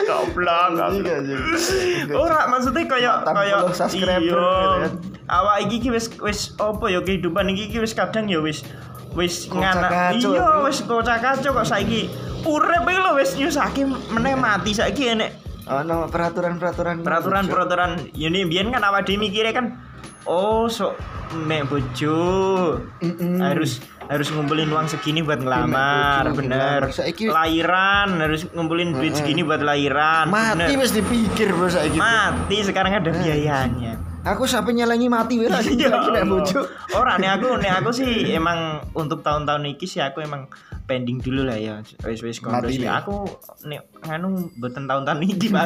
Goblok 0.00 0.74
Iya, 0.96 1.16
Jeng. 1.22 2.10
Ora 2.12 2.48
maksudnya 2.48 2.82
kayak 2.84 3.14
40 3.22 3.36
kayak 3.36 3.58
subscriber 3.70 4.18
iya. 4.18 4.24
gitu 4.24 4.34
kan. 4.80 4.92
Awak 5.30 5.56
iki 5.62 5.76
ki 5.78 5.90
wis 5.90 6.06
wis 6.18 6.40
apa 6.56 6.84
ya 6.86 7.00
kehidupan 7.00 7.46
iki 7.48 7.68
ki 7.68 7.78
wis 7.78 7.92
kadang 7.92 8.26
ya 8.26 8.40
wis 8.40 8.66
wis 9.14 9.50
nganak 9.50 10.16
iya 10.16 10.62
wis 10.62 10.82
kocak 10.86 11.18
kacau 11.18 11.50
kok 11.52 11.66
saiki. 11.66 12.10
Urip 12.40 12.84
iki 12.88 12.98
lho 12.98 13.12
wis 13.18 13.36
nyusahke 13.36 13.82
meneh 13.84 14.34
mati 14.34 14.72
saiki 14.72 15.12
enek. 15.12 15.30
Ono 15.70 16.10
peraturan-peraturan. 16.10 17.06
peraturan-peraturan 17.06 18.10
ini 18.12 18.42
biyen 18.42 18.74
kan 18.74 18.82
awak 18.82 19.06
dhewe 19.06 19.28
mikire 19.28 19.54
kan 19.54 19.78
oh 20.26 20.66
sok 20.66 20.98
mek 21.46 21.68
bojo. 21.68 22.80
Harus 23.38 23.78
harus 24.10 24.26
ngumpulin 24.34 24.66
uang 24.66 24.90
segini 24.90 25.22
buat 25.22 25.38
ngelamar 25.38 26.34
bojo, 26.34 26.42
bener. 26.42 26.82
Ngelamar. 26.82 26.90
Saiki- 26.90 27.30
lahiran 27.30 28.18
harus 28.18 28.50
ngumpulin 28.50 28.98
duit 28.98 29.14
segini 29.14 29.46
buat 29.46 29.62
lahiran 29.62 30.26
Mati 30.26 30.74
wis 30.74 30.90
dipikir 30.90 31.54
bro 31.54 31.70
saiki. 31.70 31.94
mati 31.94 32.66
sekarang 32.66 32.98
ada 32.98 33.10
biayanya 33.14 34.09
Aku 34.20 34.44
sampai 34.44 34.76
nyalangi 34.76 35.08
mati 35.08 35.40
wis 35.40 35.48
lagi 35.48 35.80
Ya 35.80 35.88
lagi 35.88 36.12
nek 36.12 36.28
bojo. 36.28 36.60
Ora 36.92 37.16
nih 37.16 37.40
aku 37.40 37.56
nih 37.56 37.70
aku 37.72 37.88
sih 37.88 38.36
emang 38.36 38.84
untuk 38.92 39.24
tahun-tahun 39.24 39.64
ini 39.64 39.86
sih 39.88 40.04
aku 40.04 40.20
emang 40.20 40.44
pending 40.84 41.24
dulu 41.24 41.48
lah 41.48 41.56
ya. 41.56 41.80
Wis 42.04 42.20
wis 42.20 42.36
kondo 42.44 42.68
sih. 42.68 42.84
aku 42.84 43.24
nih 43.64 43.80
anu 44.12 44.52
boten 44.60 44.84
tahun-tahun 44.84 45.24
ini 45.24 45.46
Pak. 45.48 45.64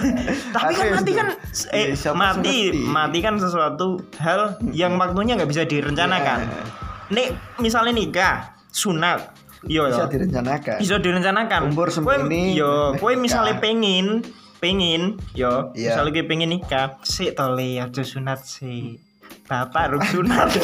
tapi 0.54 0.72
kan 0.76 0.86
mati 0.92 1.12
kan 1.16 1.28
eh 1.72 1.96
mati 2.12 2.56
mati. 2.76 3.18
kan 3.24 3.40
sesuatu 3.40 3.96
hal 4.20 4.60
yang 4.76 5.00
waktunya 5.00 5.40
nggak 5.40 5.48
bisa 5.48 5.64
direncanakan. 5.64 6.38
Ya. 6.44 6.62
nih 7.06 7.26
misalnya 7.64 7.96
nikah 7.96 8.34
sunat 8.68 9.32
yo 9.64 9.88
Bisa 9.88 10.04
direncanakan. 10.04 10.76
bisa 10.84 10.96
direncanakan. 11.00 11.60
Umur 11.72 11.88
Kowe- 11.88 12.20
semene, 12.20 12.52
yo 12.52 12.92
kowe 13.00 13.16
misalnya 13.16 13.56
pengen 13.56 14.20
pengen 14.56 15.16
yo 15.32 15.70
Iya. 15.72 15.94
misalnya 15.94 16.10
kowe 16.14 16.24
pengen 16.26 16.50
nikah 16.50 16.86
sik 17.00 17.32
to 17.32 17.46
le 17.50 17.78
aja 17.78 18.02
sunat 18.02 18.40
sih 18.40 18.96
bapak 19.44 19.92
ruk 19.92 20.04
sunat 20.04 20.48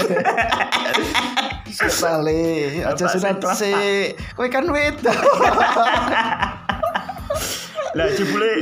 Sale, 1.72 2.44
aja 2.84 3.08
sunat 3.08 3.40
sik. 3.50 4.20
Kowe 4.34 4.44
kan 4.46 4.68
wedok. 4.68 5.16
lah 7.92 8.08
jebule 8.11 8.52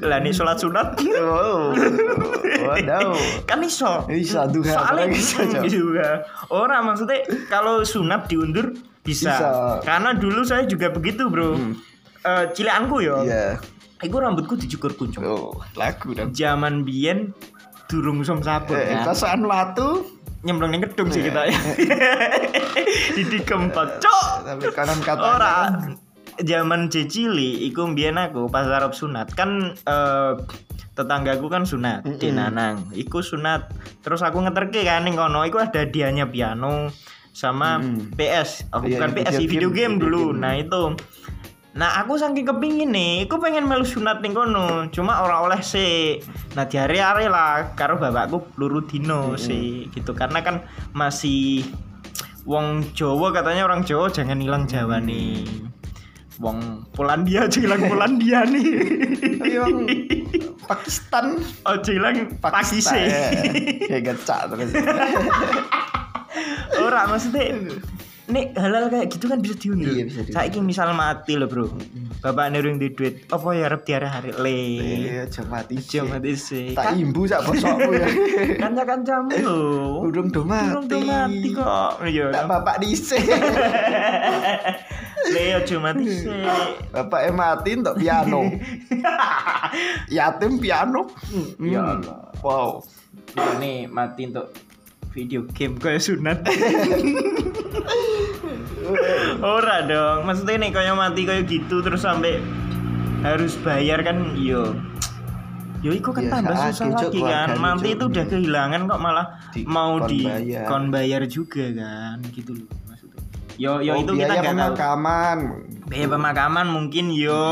lah 0.00 0.16
nih 0.18 0.32
sholat 0.32 0.56
sunat 0.56 0.96
Oh. 1.14 1.76
Waduh. 2.58 3.12
kan 3.44 3.60
iso 3.60 4.04
Bisa 4.04 4.44
duha, 4.46 4.72
soalnya 4.74 5.12
Cok. 5.12 5.64
juga 5.66 6.08
orang 6.48 6.82
maksudnya 6.86 7.20
kalau 7.46 7.80
sunat 7.82 8.24
diundur 8.26 8.72
bisa. 9.02 9.28
Bisa. 9.30 9.50
karena 9.82 10.12
dulu 10.12 10.40
saya 10.40 10.64
juga 10.64 10.88
begitu 10.88 11.24
bro 11.26 11.52
Hmm. 11.52 11.76
Eh, 12.18 12.44
cilekanku 12.50 13.00
yo 13.00 13.24
Iya. 13.98 14.04
Iku 14.04 14.16
rambutku 14.16 14.54
dicukur 14.54 14.94
kuncung 14.94 15.22
Oh, 15.22 15.50
lagu 15.74 16.12
dong. 16.12 16.30
zaman 16.30 16.82
biyen 16.82 17.34
durung 17.86 18.22
som 18.22 18.38
sabun 18.38 18.74
Eh, 18.74 18.94
kan 18.94 19.04
perasaan 19.04 19.42
watu 19.42 20.06
nyemplung 20.40 20.70
ning 20.70 20.80
gedung 20.80 21.08
sih 21.08 21.18
Iya. 21.20 21.26
kita 21.26 21.40
ya. 21.44 21.58
Didi 23.16 23.38
kempot, 23.40 23.98
cok. 23.98 24.28
tapi 24.44 24.64
kanan 24.70 25.00
kata 25.00 25.18
Ora. 25.20 25.54
Zaman 26.38 26.86
cicili 26.86 27.66
iku 27.66 27.88
mbiyen 27.88 28.14
aku 28.14 28.46
pas 28.46 28.62
arep 28.64 28.94
sunat 28.94 29.34
kan 29.34 29.74
eh 29.74 30.32
tetanggaku 30.94 31.46
kan 31.46 31.62
sunat 31.62 32.06
di 32.12 32.30
Mm-mm. 32.30 32.38
Nanang. 32.38 32.76
Iku 32.92 33.18
sunat. 33.20 33.74
Terus 34.00 34.18
aku 34.20 34.38
ngeterke 34.38 34.82
kan 34.82 35.02
ning 35.02 35.14
kono 35.14 35.42
iku 35.42 35.58
ada 35.58 35.82
hadiahnya 35.82 36.26
piano 36.26 36.94
sama 37.32 37.78
Mm-mm. 37.78 38.14
PS. 38.14 38.70
Oh, 38.70 38.82
Iya, 38.82 38.98
bukan 39.00 39.10
PS, 39.12 39.34
video 39.36 39.48
video, 39.48 39.68
game, 39.68 39.94
game, 39.94 39.94
dulu. 39.98 40.22
game. 40.28 40.38
Nah, 40.38 40.54
itu. 40.54 40.82
Nah, 41.78 42.02
aku 42.02 42.18
saking 42.18 42.42
kepingin 42.42 42.90
nih, 42.90 43.30
aku 43.30 43.38
pengen 43.38 43.70
melu 43.70 43.86
sunat 43.86 44.18
ning 44.18 44.34
kono. 44.34 44.90
Cuma 44.90 45.22
ora 45.22 45.46
oleh 45.46 45.62
sih. 45.62 46.18
Nah, 46.58 46.66
diare-are 46.66 47.30
lah 47.30 47.78
karo 47.78 47.94
bapakku 48.02 48.50
luru 48.58 48.82
dino 48.82 49.38
sih 49.38 49.86
gitu. 49.94 50.10
Karena 50.10 50.42
kan 50.42 50.66
masih 50.90 51.62
wong 52.42 52.82
Jawa 52.98 53.30
katanya 53.30 53.62
orang 53.70 53.86
Jawa 53.86 54.10
jangan 54.10 54.42
hilang 54.42 54.66
Jawa 54.66 54.98
nih. 54.98 55.46
Wong 56.42 56.82
Polandia 56.90 57.46
aja 57.46 57.62
hilang 57.62 57.86
Polandia 57.90 58.42
nih. 58.42 58.66
Tapi 59.38 59.54
wong 59.62 59.78
Pakistan 60.66 61.38
Oh, 61.62 61.78
hilang 61.86 62.26
Pakistan. 62.42 63.06
Kayak 63.86 64.18
gecak 64.18 64.50
terus. 64.50 64.74
Ora 66.84 67.06
maksudnya 67.06 67.54
Nek 68.28 68.52
halal 68.60 68.92
kayak 68.92 69.08
gitu 69.08 69.24
kan 69.24 69.40
bisa 69.40 69.56
diundur. 69.56 69.88
Iya, 69.88 70.04
bisa 70.04 70.20
diundur. 70.20 70.36
Saiki 70.36 70.60
misal 70.60 70.92
mati 70.92 71.32
loh, 71.40 71.48
Bro. 71.48 71.80
Bapak 72.20 72.52
nerung 72.52 72.76
di 72.76 72.92
duit. 72.92 73.24
Apa 73.32 73.56
ya 73.56 73.72
arep 73.72 73.88
diare 73.88 74.04
hari 74.04 74.36
le. 74.36 74.60
Iya, 74.84 75.24
aja 75.24 75.48
mati. 75.48 75.80
Aja 75.80 76.04
mati 76.04 76.36
sih. 76.36 76.76
Tak 76.76 76.92
Kan 76.92 77.00
imbu 77.00 77.24
sak 77.24 77.40
bosokmu 77.48 77.88
ya. 77.96 78.08
kanca-kancamu 78.62 79.32
lho. 79.32 79.56
Urung 80.04 80.28
do 80.28 80.44
mati. 80.44 80.76
Urung 80.76 80.86
do 80.92 80.98
mati 81.08 81.48
kok. 81.56 81.90
Iya. 82.04 82.26
Tak 82.36 82.44
bapak 82.52 82.76
dhisik. 82.84 83.24
Le 85.32 85.44
aja 85.56 85.76
mati 85.80 86.04
sih. 86.12 86.28
Bapak 86.92 87.32
mati 87.32 87.70
untuk 87.80 87.96
piano. 87.96 88.44
Yatim 90.16 90.60
piano. 90.60 91.08
Ya. 91.64 91.96
Allah. 91.96 92.28
Wow. 92.44 92.84
Ini 93.56 93.88
mati 93.88 94.28
untuk 94.28 94.52
video 95.16 95.48
game 95.56 95.80
kayak 95.80 96.04
sunat. 96.04 96.44
Ora 99.48 99.80
dong, 99.82 100.18
maksudnya 100.22 100.60
nih 100.60 100.70
kayak 100.70 100.94
mati 100.94 101.24
kayak 101.24 101.44
gitu 101.46 101.80
terus 101.80 102.02
sampai 102.02 102.44
harus 103.20 103.56
bayar 103.58 104.02
kan 104.02 104.36
yo. 104.36 104.76
Yo 105.78 105.90
iku 105.90 106.10
kan 106.10 106.22
Ya, 106.22 106.30
tambah 106.34 106.54
susah 106.68 106.86
lagi 106.92 107.20
kan. 107.22 107.48
Mati 107.56 107.88
itu 107.94 108.04
udah 108.04 108.24
kehilangan 108.26 108.80
kok 108.84 108.98
malah 108.98 109.26
Di- 109.48 109.64
mau 109.64 109.96
kon 109.96 110.06
di 110.06 110.20
bayar. 110.22 110.66
kon 110.66 110.84
bayar 110.88 111.22
juga 111.24 111.64
kan 111.70 112.18
gitu 112.28 112.50
loh 112.52 112.66
maksudnya. 112.84 113.22
Yo 113.56 113.72
yo 113.78 113.92
Oh, 113.94 114.02
itu 114.02 114.12
kita 114.12 114.26
biaya 114.28 114.40
nggak 114.42 114.52
tahu. 114.52 114.58
pemakaman. 114.74 115.38
Biaya 115.86 116.06
pemakaman 116.08 116.66
mungkin 116.68 117.04
yo. 117.08 117.46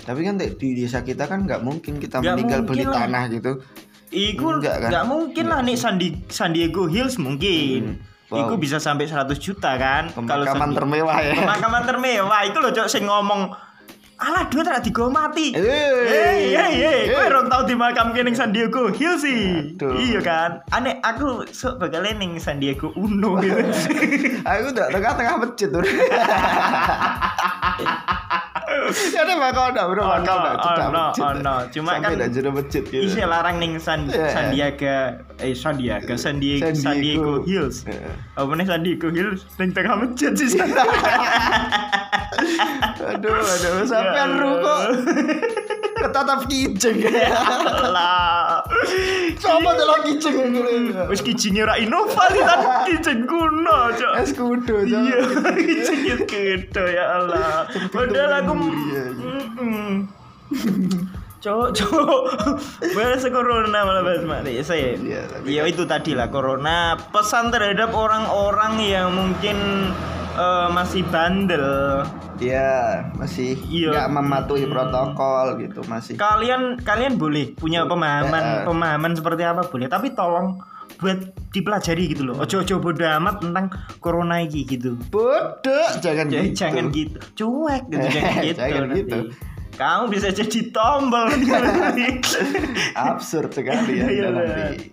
Tapi 0.00 0.20
kan 0.22 0.34
di 0.36 0.68
desa 0.74 1.04
kita 1.04 1.24
kan 1.24 1.44
nggak 1.44 1.60
mungkin 1.60 2.00
kita 2.00 2.18
Nggak 2.18 2.34
meninggal 2.34 2.58
mungkin 2.58 2.70
beli 2.72 2.84
lah. 2.84 2.96
tanah 2.98 3.22
gitu. 3.30 3.52
Iku 4.10 4.46
Enggak 4.50 4.76
kan? 4.80 4.90
nggak 4.90 5.06
mungkin 5.06 5.44
lah 5.46 5.60
nih 5.60 5.76
San, 5.76 5.94
Di- 5.94 6.24
San 6.26 6.50
Diego 6.50 6.88
Hills 6.88 7.14
mungkin. 7.16 7.94
Hmm. 7.94 8.09
Wow. 8.30 8.46
Iku 8.46 8.54
bisa 8.62 8.78
sampai 8.78 9.10
100 9.10 9.34
juta 9.42 9.74
kan. 9.74 10.06
Kalau 10.14 10.46
Pemakaman 10.46 10.70
termewah 10.70 11.18
ya. 11.18 11.34
Pemakaman 11.34 11.82
termewah 11.82 12.40
itu 12.46 12.58
loh 12.62 12.70
cok 12.70 12.86
sing 12.86 13.04
ngomong 13.10 13.50
Alah 14.20 14.52
duit 14.52 14.68
tak 14.68 14.84
digo 14.84 15.08
mati. 15.08 15.56
Eh, 15.56 15.64
Hei, 16.04 16.52
hei, 16.52 16.74
hei, 16.76 17.00
kowe 17.08 17.24
eh. 17.24 17.32
rong 17.32 17.48
tau 17.48 17.64
dimakamke 17.64 18.20
ning 18.20 18.36
San 18.36 18.52
Diego 18.52 18.92
Hills 18.92 19.24
sih. 19.24 19.72
Iya 19.80 20.20
kan? 20.20 20.60
Aneh 20.76 21.00
aku 21.00 21.48
sok 21.48 21.80
bakal 21.80 22.04
ning 22.04 22.36
San 22.36 22.60
Diego 22.60 22.92
Uno 23.00 23.40
gitu. 23.40 23.56
Aku 24.44 24.76
udah 24.76 24.92
tengah-tengah 24.92 25.40
masjid 25.40 25.72
tuh. 25.72 25.80
Ya 28.90 29.20
ada 29.22 29.34
bakal 29.36 29.64
ada 29.70 29.82
bro, 29.86 30.02
bakal 30.02 30.20
Ono, 30.20 30.34
ada 30.40 30.56
cedak 30.56 30.86
ono, 30.86 31.02
masjid. 31.04 31.22
ono. 31.24 31.54
Cuma 31.68 31.90
Sampai 31.90 32.02
kan 32.02 32.10
ada 32.12 32.26
jero 32.28 32.50
masjid 32.50 32.82
gitu. 32.82 33.02
Isi 33.02 33.20
larang 33.22 33.56
ning 33.56 33.72
San, 33.76 34.00
Iya. 34.06 34.28
Sandiaga 34.30 34.96
eh 35.38 35.52
Sandiaga 35.52 36.14
San 36.14 36.36
Diego, 36.36 36.70
San 36.74 36.96
Diego. 36.98 37.42
Hills. 37.42 37.84
Iya. 37.84 38.10
Apa 38.34 38.52
nih 38.52 38.66
San 38.66 38.80
Diego 38.80 39.08
Hills 39.08 39.40
ning 39.56 39.70
tengah 39.70 39.94
masjid 39.96 40.32
sih. 40.32 40.50
Aduh, 43.00 43.32
aduh, 43.32 43.84
sampean 43.84 44.30
Ya 44.30 44.38
ruko 44.38 44.70
Allah. 44.70 44.96
ketatap 45.98 46.40
kijeng. 46.46 46.98
Lah. 47.94 48.59
Coba 49.40 49.70
delok 49.74 50.00
kijeng 50.06 50.52
ini. 50.54 50.60
Wis 51.10 51.20
kijinge 51.20 51.64
ora 51.64 51.74
Innova 51.80 52.24
li 52.30 52.40
kan 52.40 52.60
kijing 52.86 53.26
kuno, 53.26 53.90
Cok. 53.94 54.12
Es 54.20 54.30
kudo, 54.36 54.76
Cok. 54.84 55.00
Iya, 55.04 55.18
kijing 55.58 56.20
gitu 56.28 56.82
ya 56.86 57.04
Allah. 57.18 57.66
Padahal 57.90 58.32
aku 58.44 58.52
Iya, 58.90 59.04
Mm-mm. 59.10 59.90
Cok, 61.40 61.66
cok. 61.72 62.20
Bahas 62.92 63.24
corona 63.32 63.80
malah 63.80 64.02
bahas 64.04 64.22
mari 64.28 64.60
saya. 64.60 64.92
Iya, 64.92 65.22
Ya 65.48 65.62
itu 65.64 65.88
tadi 65.88 66.12
lah 66.12 66.28
corona. 66.28 67.00
Pesan 67.10 67.48
terhadap 67.48 67.96
orang-orang 67.96 68.76
yang 68.84 69.08
mungkin 69.08 69.88
eh, 70.32 70.68
masih 70.70 71.02
bandel. 71.06 71.66
Iya, 72.36 73.04
masih 73.14 73.58
Iya. 73.66 73.92
nggak 73.92 74.10
mematuhi 74.12 74.64
protokol 74.64 75.60
gitu, 75.60 75.80
masih. 75.84 76.16
Kalian 76.16 76.80
kalian 76.80 77.14
boleh 77.14 77.52
punya 77.52 77.84
pemahaman 77.84 78.42
Ya. 78.42 78.64
pemahaman 78.64 79.12
seperti 79.12 79.42
apa 79.42 79.62
boleh, 79.62 79.86
tapi 79.86 80.12
tolong 80.12 80.56
buat 80.96 81.20
dipelajari 81.48 82.12
gitu 82.12 82.28
loh. 82.28 82.36
Ojo-ojo 82.38 82.76
bodo 82.76 83.04
amat 83.04 83.40
tentang 83.40 83.68
corona 83.98 84.40
ini 84.40 84.64
gitu. 84.64 84.96
Bodoh, 85.08 85.88
jangan 85.98 86.28
Ya, 86.28 86.44
gitu. 86.44 86.56
jangan 86.58 86.84
gitu. 86.90 87.18
Cuek 87.36 87.82
gitu 87.88 88.06
jangan 88.10 88.34
gitu. 88.48 88.58
Jangan 88.58 88.80
nanti. 88.84 89.00
gitu. 89.00 89.18
Kamu 89.76 90.04
bisa 90.12 90.28
jadi 90.28 90.60
tombol. 90.68 91.24
Absurd 93.08 93.48
sekali 93.50 93.96
ya 93.96 94.06
Iya, 94.08 94.26
nanti. 94.28 94.92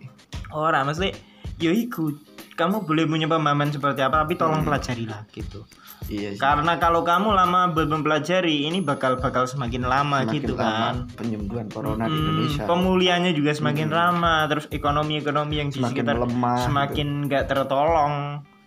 Orang 0.49 0.87
maksudnya 0.87 1.11
yo 1.57 1.71
iku 1.71 2.13
kamu 2.57 2.83
boleh 2.83 3.05
punya 3.05 3.29
pemahaman 3.29 3.69
seperti 3.69 4.01
apa 4.01 4.25
tapi 4.25 4.33
tolong 4.33 4.65
pelajarilah 4.65 5.29
gitu. 5.29 5.61
Iya 6.05 6.33
sih. 6.33 6.39
Karena 6.39 6.77
kalau 6.77 7.01
kamu 7.01 7.29
lama 7.29 7.69
belum 7.69 7.99
mempelajari 7.99 8.65
ini 8.65 8.81
bakal 8.81 9.17
bakal 9.17 9.45
semakin 9.45 9.83
lama 9.83 10.23
Semakin 10.23 10.33
gitu 10.35 10.53
lama 10.53 10.65
kan. 10.65 10.95
penyembuhan 11.13 11.67
corona 11.67 12.05
di 12.05 12.11
Hmm, 12.11 12.21
Indonesia. 12.23 12.63
pemulihannya 12.65 13.31
juga 13.31 13.51
semakin 13.51 13.89
lama, 13.89 14.35
terus 14.45 14.65
ekonomi-ekonomi 14.67 15.55
yang 15.55 15.69
di 15.69 15.77
Semakin 15.77 15.93
sekitar 15.93 16.15
gitu. 16.17 16.33
semakin 16.63 17.07
nggak 17.25 17.43
tertolong. 17.45 18.13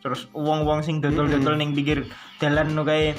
Terus 0.00 0.30
uang-uang 0.32 0.80
sing 0.80 0.98
dodol-dodol 0.98 1.54
ning 1.54 1.70
pinggir 1.70 2.06
dalan 2.38 2.72
no 2.72 2.82
kayak 2.82 3.18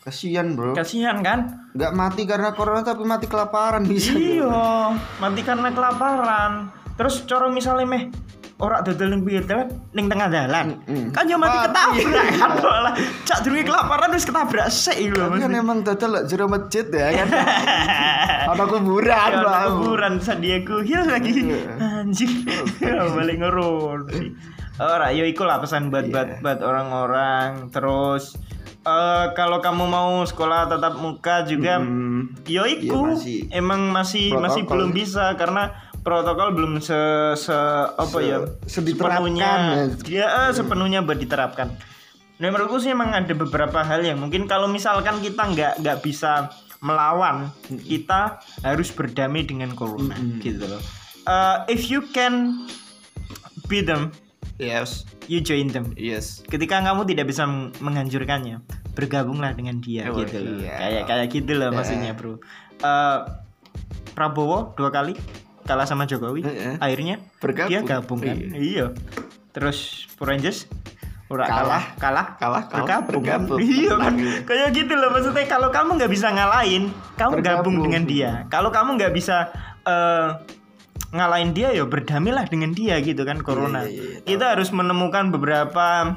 Kasihan, 0.00 0.52
Bro. 0.52 0.76
kasihan 0.76 1.24
kan? 1.24 1.64
Nggak 1.72 1.92
mati 1.94 2.22
karena 2.24 2.52
corona 2.52 2.84
tapi 2.84 3.00
mati 3.02 3.24
kelaparan 3.24 3.88
bisa. 3.88 4.12
Iya, 4.12 4.92
mati 5.16 5.40
karena 5.40 5.72
kelaparan. 5.72 6.68
Terus 6.94 7.24
coro 7.24 7.48
misalnya 7.48 7.88
meh 7.88 8.04
ora 8.56 8.80
dodol 8.80 9.08
ning 9.08 9.20
pinggir 9.20 9.44
dalan 9.44 9.66
ning 9.90 10.06
tengah 10.06 10.28
dalan. 10.28 10.66
Mm-mm. 10.80 11.10
Kan 11.10 11.26
yo 11.26 11.36
mati 11.36 11.58
ketabrak 11.60 12.26
kan 12.32 12.50
malah. 12.56 12.94
Cak 13.24 13.38
durunge 13.42 13.64
kelaparan 13.64 14.10
wis 14.10 14.24
ketabrak 14.24 14.66
sik 14.68 14.96
iku 14.96 15.14
lho. 15.16 15.26
Tapi 15.28 15.38
kan 15.40 15.52
emang 15.52 15.78
total 15.80 16.10
lek 16.12 16.24
jero 16.26 16.46
masjid 16.46 16.86
ya 16.86 17.08
kan. 17.16 17.28
Ada 18.46 18.64
kuburan, 18.66 19.08
Ya, 19.08 19.20
ada 19.24 19.40
Bang. 19.40 19.64
kuburan 19.74 20.12
San 20.18 20.38
Diego 20.38 20.78
Hills 20.78 21.08
lagi 21.08 21.32
Iya. 21.32 22.04
anjing 22.04 22.44
Ya, 22.78 23.08
balik 23.08 23.40
ngerun 23.40 24.00
sih 24.06 24.28
ora 24.76 25.08
yo 25.08 25.24
iku 25.24 25.42
lah 25.42 25.58
pesan 25.58 25.88
buat 25.88 26.06
buat 26.06 26.28
Iya. 26.28 26.38
buat 26.40 26.60
orang-orang 26.60 27.70
terus 27.70 28.36
eh 28.82 29.26
kalau 29.32 29.58
kamu 29.58 29.86
mau 29.86 30.20
sekolah 30.20 30.68
tatap 30.68 30.98
muka 30.98 31.42
juga 31.44 31.80
Hmm. 31.80 32.36
yo 32.44 32.62
iku 32.64 33.00
Iya, 33.00 33.16
masih 33.16 33.38
emang 33.50 33.80
masih 33.88 34.26
masih 34.30 34.62
protokol. 34.62 34.68
belum 34.68 34.90
bisa 34.92 35.24
karena 35.34 35.62
protokol 36.04 36.52
belum 36.52 36.78
se, 36.78 36.94
se 37.34 37.56
apa 37.90 38.06
Se- 38.14 38.22
ya 38.22 38.36
sepenuhnya 38.68 39.50
ya. 39.72 39.84
dia 40.04 40.26
eh, 40.28 40.50
sepenuhnya 40.52 41.00
buat 41.00 41.16
diterapkan 41.16 41.72
Nah, 42.34 42.50
menurutku 42.50 42.82
sih 42.82 42.90
emang 42.90 43.14
ada 43.14 43.30
beberapa 43.30 43.80
hal 43.80 44.02
yang 44.02 44.18
mungkin 44.18 44.44
kalau 44.44 44.66
misalkan 44.66 45.22
kita 45.22 45.38
nggak 45.38 45.72
nggak 45.78 45.98
bisa 46.02 46.50
melawan, 46.82 47.54
kita 47.86 48.42
harus 48.60 48.90
berdamai 48.90 49.46
dengan 49.46 49.70
corona 49.70 50.18
Mm-mm. 50.18 50.42
gitu 50.42 50.66
loh. 50.66 50.82
Uh, 51.24 51.62
if 51.70 51.86
you 51.86 52.02
can 52.10 52.66
beat 53.64 53.86
them, 53.86 54.10
Yes. 54.58 55.06
you 55.24 55.38
join 55.38 55.70
them. 55.70 55.94
Yes. 55.94 56.42
Ketika 56.44 56.82
kamu 56.82 57.06
tidak 57.06 57.30
bisa 57.30 57.46
meng- 57.46 57.70
menghancurkannya, 57.78 58.66
bergabunglah 58.92 59.54
dengan 59.54 59.78
dia 59.78 60.10
Oh, 60.10 60.18
gitu 60.18 60.34
loh. 60.42 60.58
iya. 60.58 60.74
Kayak 60.74 61.02
kayak 61.06 61.26
gitu 61.30 61.52
loh 61.54 61.70
Ya. 61.70 61.76
maksudnya, 61.78 62.12
Bro. 62.18 62.42
Uh, 62.82 63.30
Prabowo 64.10 64.74
dua 64.74 64.90
kali 64.90 65.14
kalah 65.64 65.84
sama 65.84 66.04
Jokowi, 66.04 66.40
Heeh. 66.42 66.74
akhirnya 66.78 67.20
Bergabung. 67.38 67.70
dia 67.70 67.80
gabung 67.82 68.20
kan. 68.20 68.36
Iya. 68.36 68.52
Iya. 68.54 68.86
Terus 69.50 70.04
Poranges 70.14 70.68
ora 71.24 71.48
Kalah. 71.48 71.96
kalah, 71.96 72.26
kalah, 72.36 72.36
Kalah, 72.36 72.62
kalah, 72.68 73.00
bergabung. 73.02 73.56
bergabung. 73.56 73.58
Iya 73.60 73.92
kan. 73.96 74.12
Iya. 74.14 74.34
Kayak 74.44 74.68
gitu 74.74 74.92
loh 74.92 75.08
maksudnya 75.10 75.46
kalau 75.46 75.68
kamu 75.68 75.90
nggak 75.96 76.12
bisa 76.12 76.28
ngalahin, 76.28 76.84
kamu 77.16 77.32
Bergabung. 77.40 77.74
gabung 77.74 77.76
dengan 77.82 78.02
dia. 78.04 78.30
Kalau 78.46 78.68
kamu 78.68 78.90
nggak 78.96 79.12
bisa 79.12 79.36
eh, 79.82 80.28
ngalahin 81.10 81.50
dia 81.50 81.70
ya 81.70 81.84
berdamailah 81.84 82.44
dengan 82.46 82.70
dia 82.70 82.98
gitu 82.98 83.22
kan 83.22 83.38
corona. 83.40 83.86
iya, 83.86 83.90
iya, 83.90 84.02
iya, 84.14 84.18
Kita 84.22 84.52
harus 84.52 84.68
menemukan 84.68 85.30
beberapa 85.30 86.12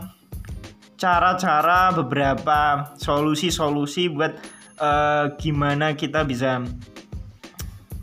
cara-cara, 0.95 1.93
beberapa 1.93 2.91
solusi-solusi 2.97 4.09
buat 4.09 4.33
eh, 4.77 5.25
gimana 5.37 5.93
kita 5.93 6.25
bisa 6.25 6.61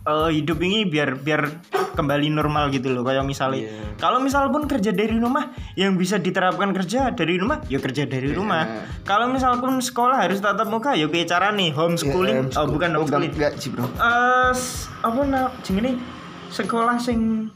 eh, 0.05 0.31
hidup 0.33 0.59
ini 0.59 0.85
biar 0.85 1.17
biar 1.17 1.49
kembali 1.95 2.27
normal 2.29 2.69
gitu 2.69 2.91
loh 2.91 3.01
kayak 3.01 3.23
misalnya 3.23 3.65
Iya. 3.65 3.95
kalau 3.97 4.19
misal 4.19 4.51
pun 4.51 4.65
kerja 4.65 4.91
dari 4.91 5.15
rumah 5.15 5.49
yang 5.75 5.95
bisa 5.95 6.19
diterapkan 6.19 6.75
kerja 6.75 7.09
dari 7.11 7.37
rumah 7.37 7.63
ya 7.65 7.79
kerja 7.79 8.03
dari 8.05 8.29
Iya. 8.29 8.37
rumah 8.37 8.63
kalau 9.03 9.29
misal 9.29 9.57
pun 9.57 9.79
sekolah 9.79 10.19
harus 10.21 10.39
tatap 10.39 10.67
muka 10.67 10.93
ya 10.93 11.07
kayak 11.07 11.29
cara 11.29 11.49
nih 11.51 11.71
homeschooling 11.71 12.51
Ya, 12.51 12.59
oh 12.59 12.67
bukan 12.67 12.89
oh, 12.93 12.99
homeschooling 13.01 13.31
enggak, 13.31 13.55
enggak 13.55 13.63
sih, 13.63 13.71
Bro. 13.71 13.87
Eh, 13.87 14.51
s- 14.51 14.91
apa 15.01 15.21
nah 15.23 15.55
jenenge 15.61 16.03
sekolah 16.51 16.99
sing 16.99 17.49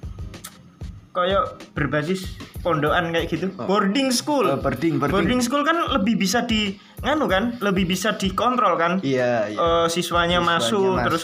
kayak 1.10 1.42
berbasis 1.72 2.30
pondokan 2.58 3.10
kayak 3.10 3.26
gitu 3.26 3.50
boarding 3.60 4.08
school 4.08 4.46
Oh, 4.46 4.54
boarding, 4.56 4.96
boarding. 4.96 5.12
boarding 5.12 5.40
school 5.40 5.62
kan 5.62 5.82
lebih 5.90 6.14
bisa 6.14 6.42
di 6.42 6.78
nganu 7.00 7.26
kan 7.26 7.58
lebih 7.58 7.86
bisa 7.86 8.14
dikontrol 8.14 8.74
kan 8.74 8.92
Iya, 9.00 9.50
iya. 9.50 9.58
Eh, 9.58 9.86
siswanya, 9.88 10.38
Siswanya 10.38 10.38
masuk, 10.38 10.94
masuk. 10.94 11.04
terus 11.04 11.22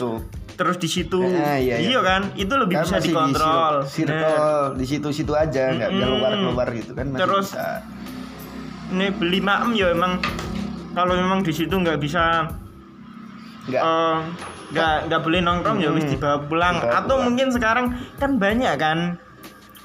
di 0.55 0.87
situ 0.87 1.19
Eh, 1.21 1.59
iya, 1.61 1.77
iya. 1.77 1.99
kan 2.01 2.31
itu 2.35 2.55
lebih 2.55 2.75
Kan 2.77 2.85
bisa 2.85 2.95
masih 2.95 3.03
di 3.03 3.11
dikontrol 3.11 3.75
sir- 3.83 4.07
Nah, 4.07 4.23
circle 4.23 4.55
di 4.75 4.85
situ-situ 4.87 5.33
aja, 5.33 5.65
nggak 5.69 5.91
Mm-mm. 5.91 6.01
keluar 6.01 6.33
keluar 6.33 6.69
gitu 6.71 6.93
kan 6.93 7.07
masih 7.09 7.21
Terus- 7.21 7.51
bisa. 7.51 7.69
ini 8.87 9.07
beli 9.11 9.41
maem 9.41 9.71
ya 9.73 9.91
emang 9.91 10.23
kalau 10.93 11.13
memang 11.13 11.41
di 11.41 11.51
situ 11.51 11.75
nggak 11.75 11.99
bisa 11.99 12.47
Nggak. 13.65 13.83
eh, 13.83 14.17
nggak 14.71 14.95
nggak 15.05 15.21
boleh 15.21 15.41
nongkrong 15.41 15.79
ya 15.79 15.91
wis 15.91 16.05
Hmm. 16.05 16.13
dibawa 16.13 16.37
pulang 16.43 16.75
Dibawa 16.77 16.95
atau 16.97 17.07
pulang. 17.11 17.25
mungkin 17.27 17.49
sekarang 17.51 17.87
kan 18.15 18.31
banyak 18.37 18.75
kan 18.77 18.99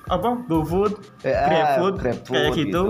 apa 0.05 0.29
GoFood, 0.43 0.93
ah, 1.21 1.45
GrabFood, 1.45 1.95
GrabFood 1.97 2.33
kayak 2.35 2.51
gitu. 2.51 2.61
gitu. 2.61 2.83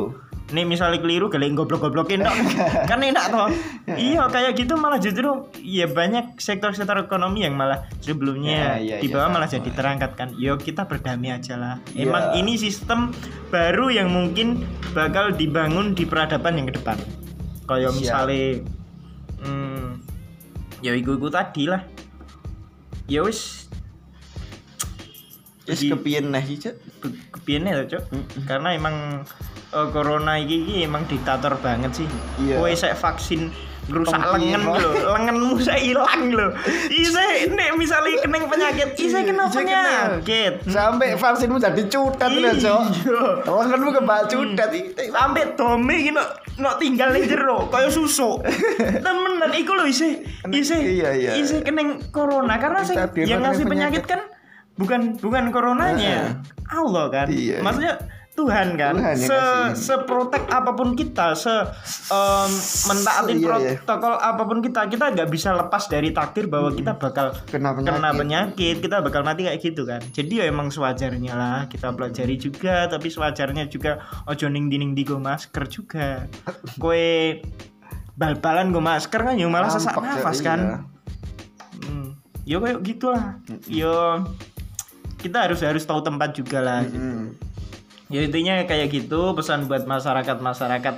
Nih 0.50 0.66
misalnya 0.66 0.98
keliru 0.98 1.30
kalian 1.30 1.54
goblok-goblokin 1.54 2.26
dong. 2.26 2.34
kan 2.90 2.98
enak 2.98 3.26
toh. 3.30 3.48
iya 4.02 4.26
kayak 4.26 4.58
gitu 4.58 4.74
malah 4.76 4.98
justru 4.98 5.30
ya 5.60 5.86
banyak 5.86 6.36
sektor-sektor 6.36 6.98
ekonomi 7.00 7.46
yang 7.46 7.54
malah 7.54 7.86
sebelumnya 8.00 8.50
Ya, 8.50 8.74
iya, 8.78 8.96
di 8.98 9.08
iya, 9.08 9.14
bawah 9.14 9.30
malah 9.30 9.46
sama. 9.46 9.62
jadi 9.62 9.70
terangkat 9.72 10.12
kan. 10.18 10.30
Yo 10.36 10.58
kita 10.58 10.90
berdamai 10.90 11.32
aja 11.32 11.54
lah. 11.54 11.76
Emang 11.94 12.34
ini 12.34 12.58
sistem 12.58 13.14
baru 13.48 13.90
yang 13.90 14.10
mungkin 14.10 14.66
bakal 14.92 15.30
dibangun 15.32 15.94
di 15.94 16.04
peradaban 16.04 16.58
yang 16.58 16.66
ke 16.66 16.82
depan. 16.82 16.98
Kayak 17.64 17.94
Siap. 17.94 18.00
misalnya 18.02 18.46
hmm, 19.46 19.86
ya 20.82 20.92
iku-iku 20.94 21.30
tadi 21.30 21.70
lah. 21.70 21.86
Ya 23.06 23.22
wis 23.22 23.70
Jadi- 25.66 25.94
kepiyen 25.94 26.34
nah 26.34 26.42
sih, 26.42 26.58
Cuk? 26.58 26.74
Ke- 27.00 27.16
kepiene 27.32 27.72
ya, 27.72 27.84
Cuk. 27.88 28.04
Karena 28.44 28.72
emang 28.72 29.24
eh, 29.72 29.88
corona 29.90 30.36
iki, 30.36 30.56
iki 30.62 30.76
emang 30.84 31.04
diktator 31.06 31.58
banget 31.58 31.92
sih. 31.96 32.08
Iya. 32.38 32.60
Kowe 32.60 32.72
sek 32.72 32.94
vaksin 32.94 33.50
Tong 33.90 34.06
lengan 34.06 34.70
lho, 34.70 34.90
lenganmu 35.02 35.58
saya 35.58 35.82
hilang 35.82 36.30
lho. 36.30 36.54
Ise 36.94 37.26
nek 37.58 37.74
misalnya 37.74 38.22
kena 38.22 38.46
penyakit, 38.46 38.94
ise 38.94 39.26
kena 39.26 39.50
penyakit. 39.50 40.62
Sampai 40.70 41.18
vaksinmu 41.18 41.58
jadi 41.58 41.90
cutat 41.90 42.30
lho, 42.30 42.54
Cuk. 42.54 42.82
Iya. 42.86 43.50
Lenganmu 43.50 43.90
kebak 43.90 44.30
cutat 44.30 44.70
iki. 44.70 45.10
Sampai 45.10 45.58
dome 45.58 45.90
iki 45.98 46.14
no, 46.14 46.22
no 46.62 46.78
tinggal 46.78 47.10
ning 47.10 47.26
jero 47.26 47.66
kaya 47.66 47.90
susu. 47.90 48.38
Temenan 49.06 49.58
iku 49.58 49.74
lho 49.74 49.90
ise 49.90 50.22
ise 50.54 50.78
Iya, 50.78 51.10
iya. 51.18 51.32
ise 51.34 51.66
kena 51.66 51.82
corona 52.14 52.62
karena 52.62 52.86
sing 52.86 52.94
yang 53.18 53.42
ngasih 53.42 53.66
penyakit. 53.66 54.06
kan 54.06 54.22
bukan 54.80 55.20
bukan 55.20 55.52
coronanya. 55.52 56.40
Allah 56.72 57.12
kan. 57.12 57.28
Iya. 57.28 57.60
Maksudnya 57.60 58.00
Tuhan 58.40 58.68
kan 58.80 58.96
Tuhan 58.96 59.16
yang 59.20 59.28
se 59.28 59.40
seprotek 59.92 60.48
apa 60.48 60.72
pun 60.72 60.96
kita 60.96 61.36
se 61.36 61.52
em, 62.08 62.52
mentaatin 62.88 63.38
Iya, 63.40 63.56
iya. 63.60 63.76
protokol 63.84 64.14
apa 64.16 64.44
pun 64.48 64.58
kita 64.64 64.82
kita 64.88 65.06
nggak 65.12 65.30
bisa 65.30 65.52
lepas 65.52 65.92
dari 65.92 66.16
takdir 66.16 66.48
bahwa 66.48 66.72
kita 66.72 66.96
bakal 66.96 67.36
Kena 67.52 67.76
penyakit. 67.76 68.00
kena 68.00 68.10
penyakit 68.16 68.76
kita 68.80 69.04
bakal 69.04 69.28
mati 69.28 69.44
kayak 69.44 69.60
gitu 69.60 69.84
kan 69.84 70.00
jadi 70.16 70.32
ya 70.32 70.44
emang 70.48 70.72
sewajarnya 70.72 71.34
lah 71.36 71.60
kita 71.68 71.92
pelajari 71.92 72.40
juga 72.40 72.88
tapi 72.88 73.12
sewajarnya 73.12 73.68
juga 73.68 74.00
ojo 74.32 74.48
ning 74.48 74.72
dining 74.72 74.96
di 74.96 75.04
go 75.04 75.20
masker 75.20 75.68
juga 75.68 76.24
kue 76.82 77.44
bal-balan 78.16 78.72
go 78.72 78.80
masker 78.80 79.20
kan 79.20 79.36
ya 79.36 79.52
malah 79.52 79.68
sesak 79.68 80.00
nafas 80.00 80.40
iya. 80.40 80.46
kan 80.48 80.60
hmm. 81.84 82.08
yo 82.48 82.64
kayak 82.64 82.80
gitulah 82.88 83.36
yo 83.68 84.24
kita 85.20 85.46
harus 85.46 85.60
harus 85.60 85.84
tahu 85.84 86.00
tempat 86.00 86.32
juga 86.32 86.60
lah 86.60 86.82
Mm-mm. 86.82 87.36
ya 88.08 88.24
intinya 88.24 88.64
kayak 88.64 88.88
gitu 88.90 89.32
pesan 89.34 89.68
buat 89.68 89.84
masyarakat 89.84 90.38
masyarakat 90.38 90.96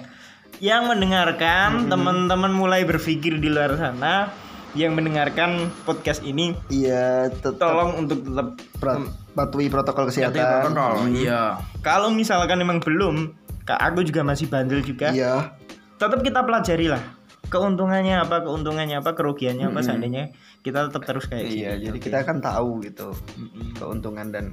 yang 0.60 0.86
mendengarkan 0.86 1.90
teman-teman 1.90 2.52
mulai 2.52 2.86
berpikir 2.86 3.36
di 3.36 3.50
luar 3.50 3.74
sana 3.76 4.30
yang 4.72 4.96
mendengarkan 4.96 5.68
podcast 5.84 6.22
ini 6.22 6.56
Iya, 6.70 7.28
tetap 7.34 7.60
tolong 7.60 8.00
untuk 8.00 8.24
tetap 8.24 8.48
pra- 8.80 9.04
patuhi 9.32 9.68
protokol 9.68 10.08
kesehatan. 10.08 10.40
protokol, 10.64 10.94
Mm. 11.08 11.16
Iya. 11.18 11.44
Kalau 11.82 12.08
misalkan 12.08 12.56
memang 12.56 12.80
belum, 12.80 13.36
kak 13.64 13.80
aku 13.82 14.00
juga 14.02 14.24
masih 14.24 14.48
bandel 14.48 14.80
juga. 14.80 15.12
Iya. 15.12 15.52
Tetap 15.98 16.20
kita 16.20 16.40
pelajari 16.42 16.88
lah. 16.88 17.04
Keuntungannya 17.52 18.16
apa, 18.18 18.42
keuntungannya 18.42 18.98
apa, 18.98 19.12
kerugiannya 19.12 19.68
apa 19.68 19.84
seandainya 19.84 20.32
kita 20.60 20.88
tetap 20.88 21.04
terus 21.04 21.28
kayak 21.28 21.46
Iya, 21.46 21.76
gini. 21.76 21.84
jadi 21.86 21.98
Oke. 22.00 22.06
kita 22.06 22.18
akan 22.24 22.38
tahu 22.40 22.70
gitu 22.82 23.12
Mm-mm. 23.36 23.76
keuntungan 23.76 24.32
dan 24.32 24.46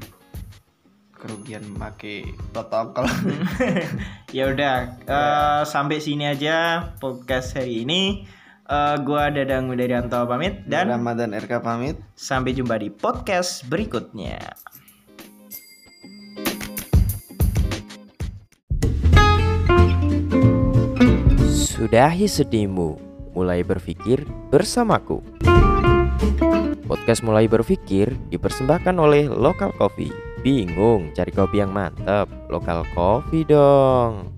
kerugian 1.12 1.62
memakai 1.64 2.22
protokol. 2.50 3.06
ya 4.36 4.46
udah 4.46 4.74
eh, 5.00 5.62
sampai 5.64 5.98
sini 5.98 6.26
aja 6.26 6.56
podcast 6.96 7.54
hari 7.54 7.82
ini. 7.82 8.26
Eh, 8.64 8.96
gua 9.00 9.26
Dadang 9.28 9.66
Widarianto 9.66 10.22
pamit 10.24 10.62
dan 10.66 10.86
Ramadan 10.88 11.32
RK 11.32 11.58
pamit. 11.58 11.96
sampai 12.12 12.52
jumpa 12.52 12.76
di 12.76 12.92
podcast 12.92 13.64
berikutnya. 13.64 14.38
Sudahi 21.78 22.26
sedihmu, 22.26 22.98
mulai 23.38 23.62
berpikir 23.62 24.26
bersamaku. 24.50 25.22
Podcast 26.90 27.22
Mulai 27.22 27.46
Berpikir 27.46 28.18
dipersembahkan 28.34 28.98
oleh 28.98 29.30
Lokal 29.30 29.70
Coffee. 29.78 30.10
Bingung 30.42 31.14
cari 31.14 31.30
kopi 31.30 31.62
yang 31.62 31.70
mantap? 31.70 32.26
Lokal 32.50 32.82
Coffee 32.98 33.46
dong. 33.46 34.34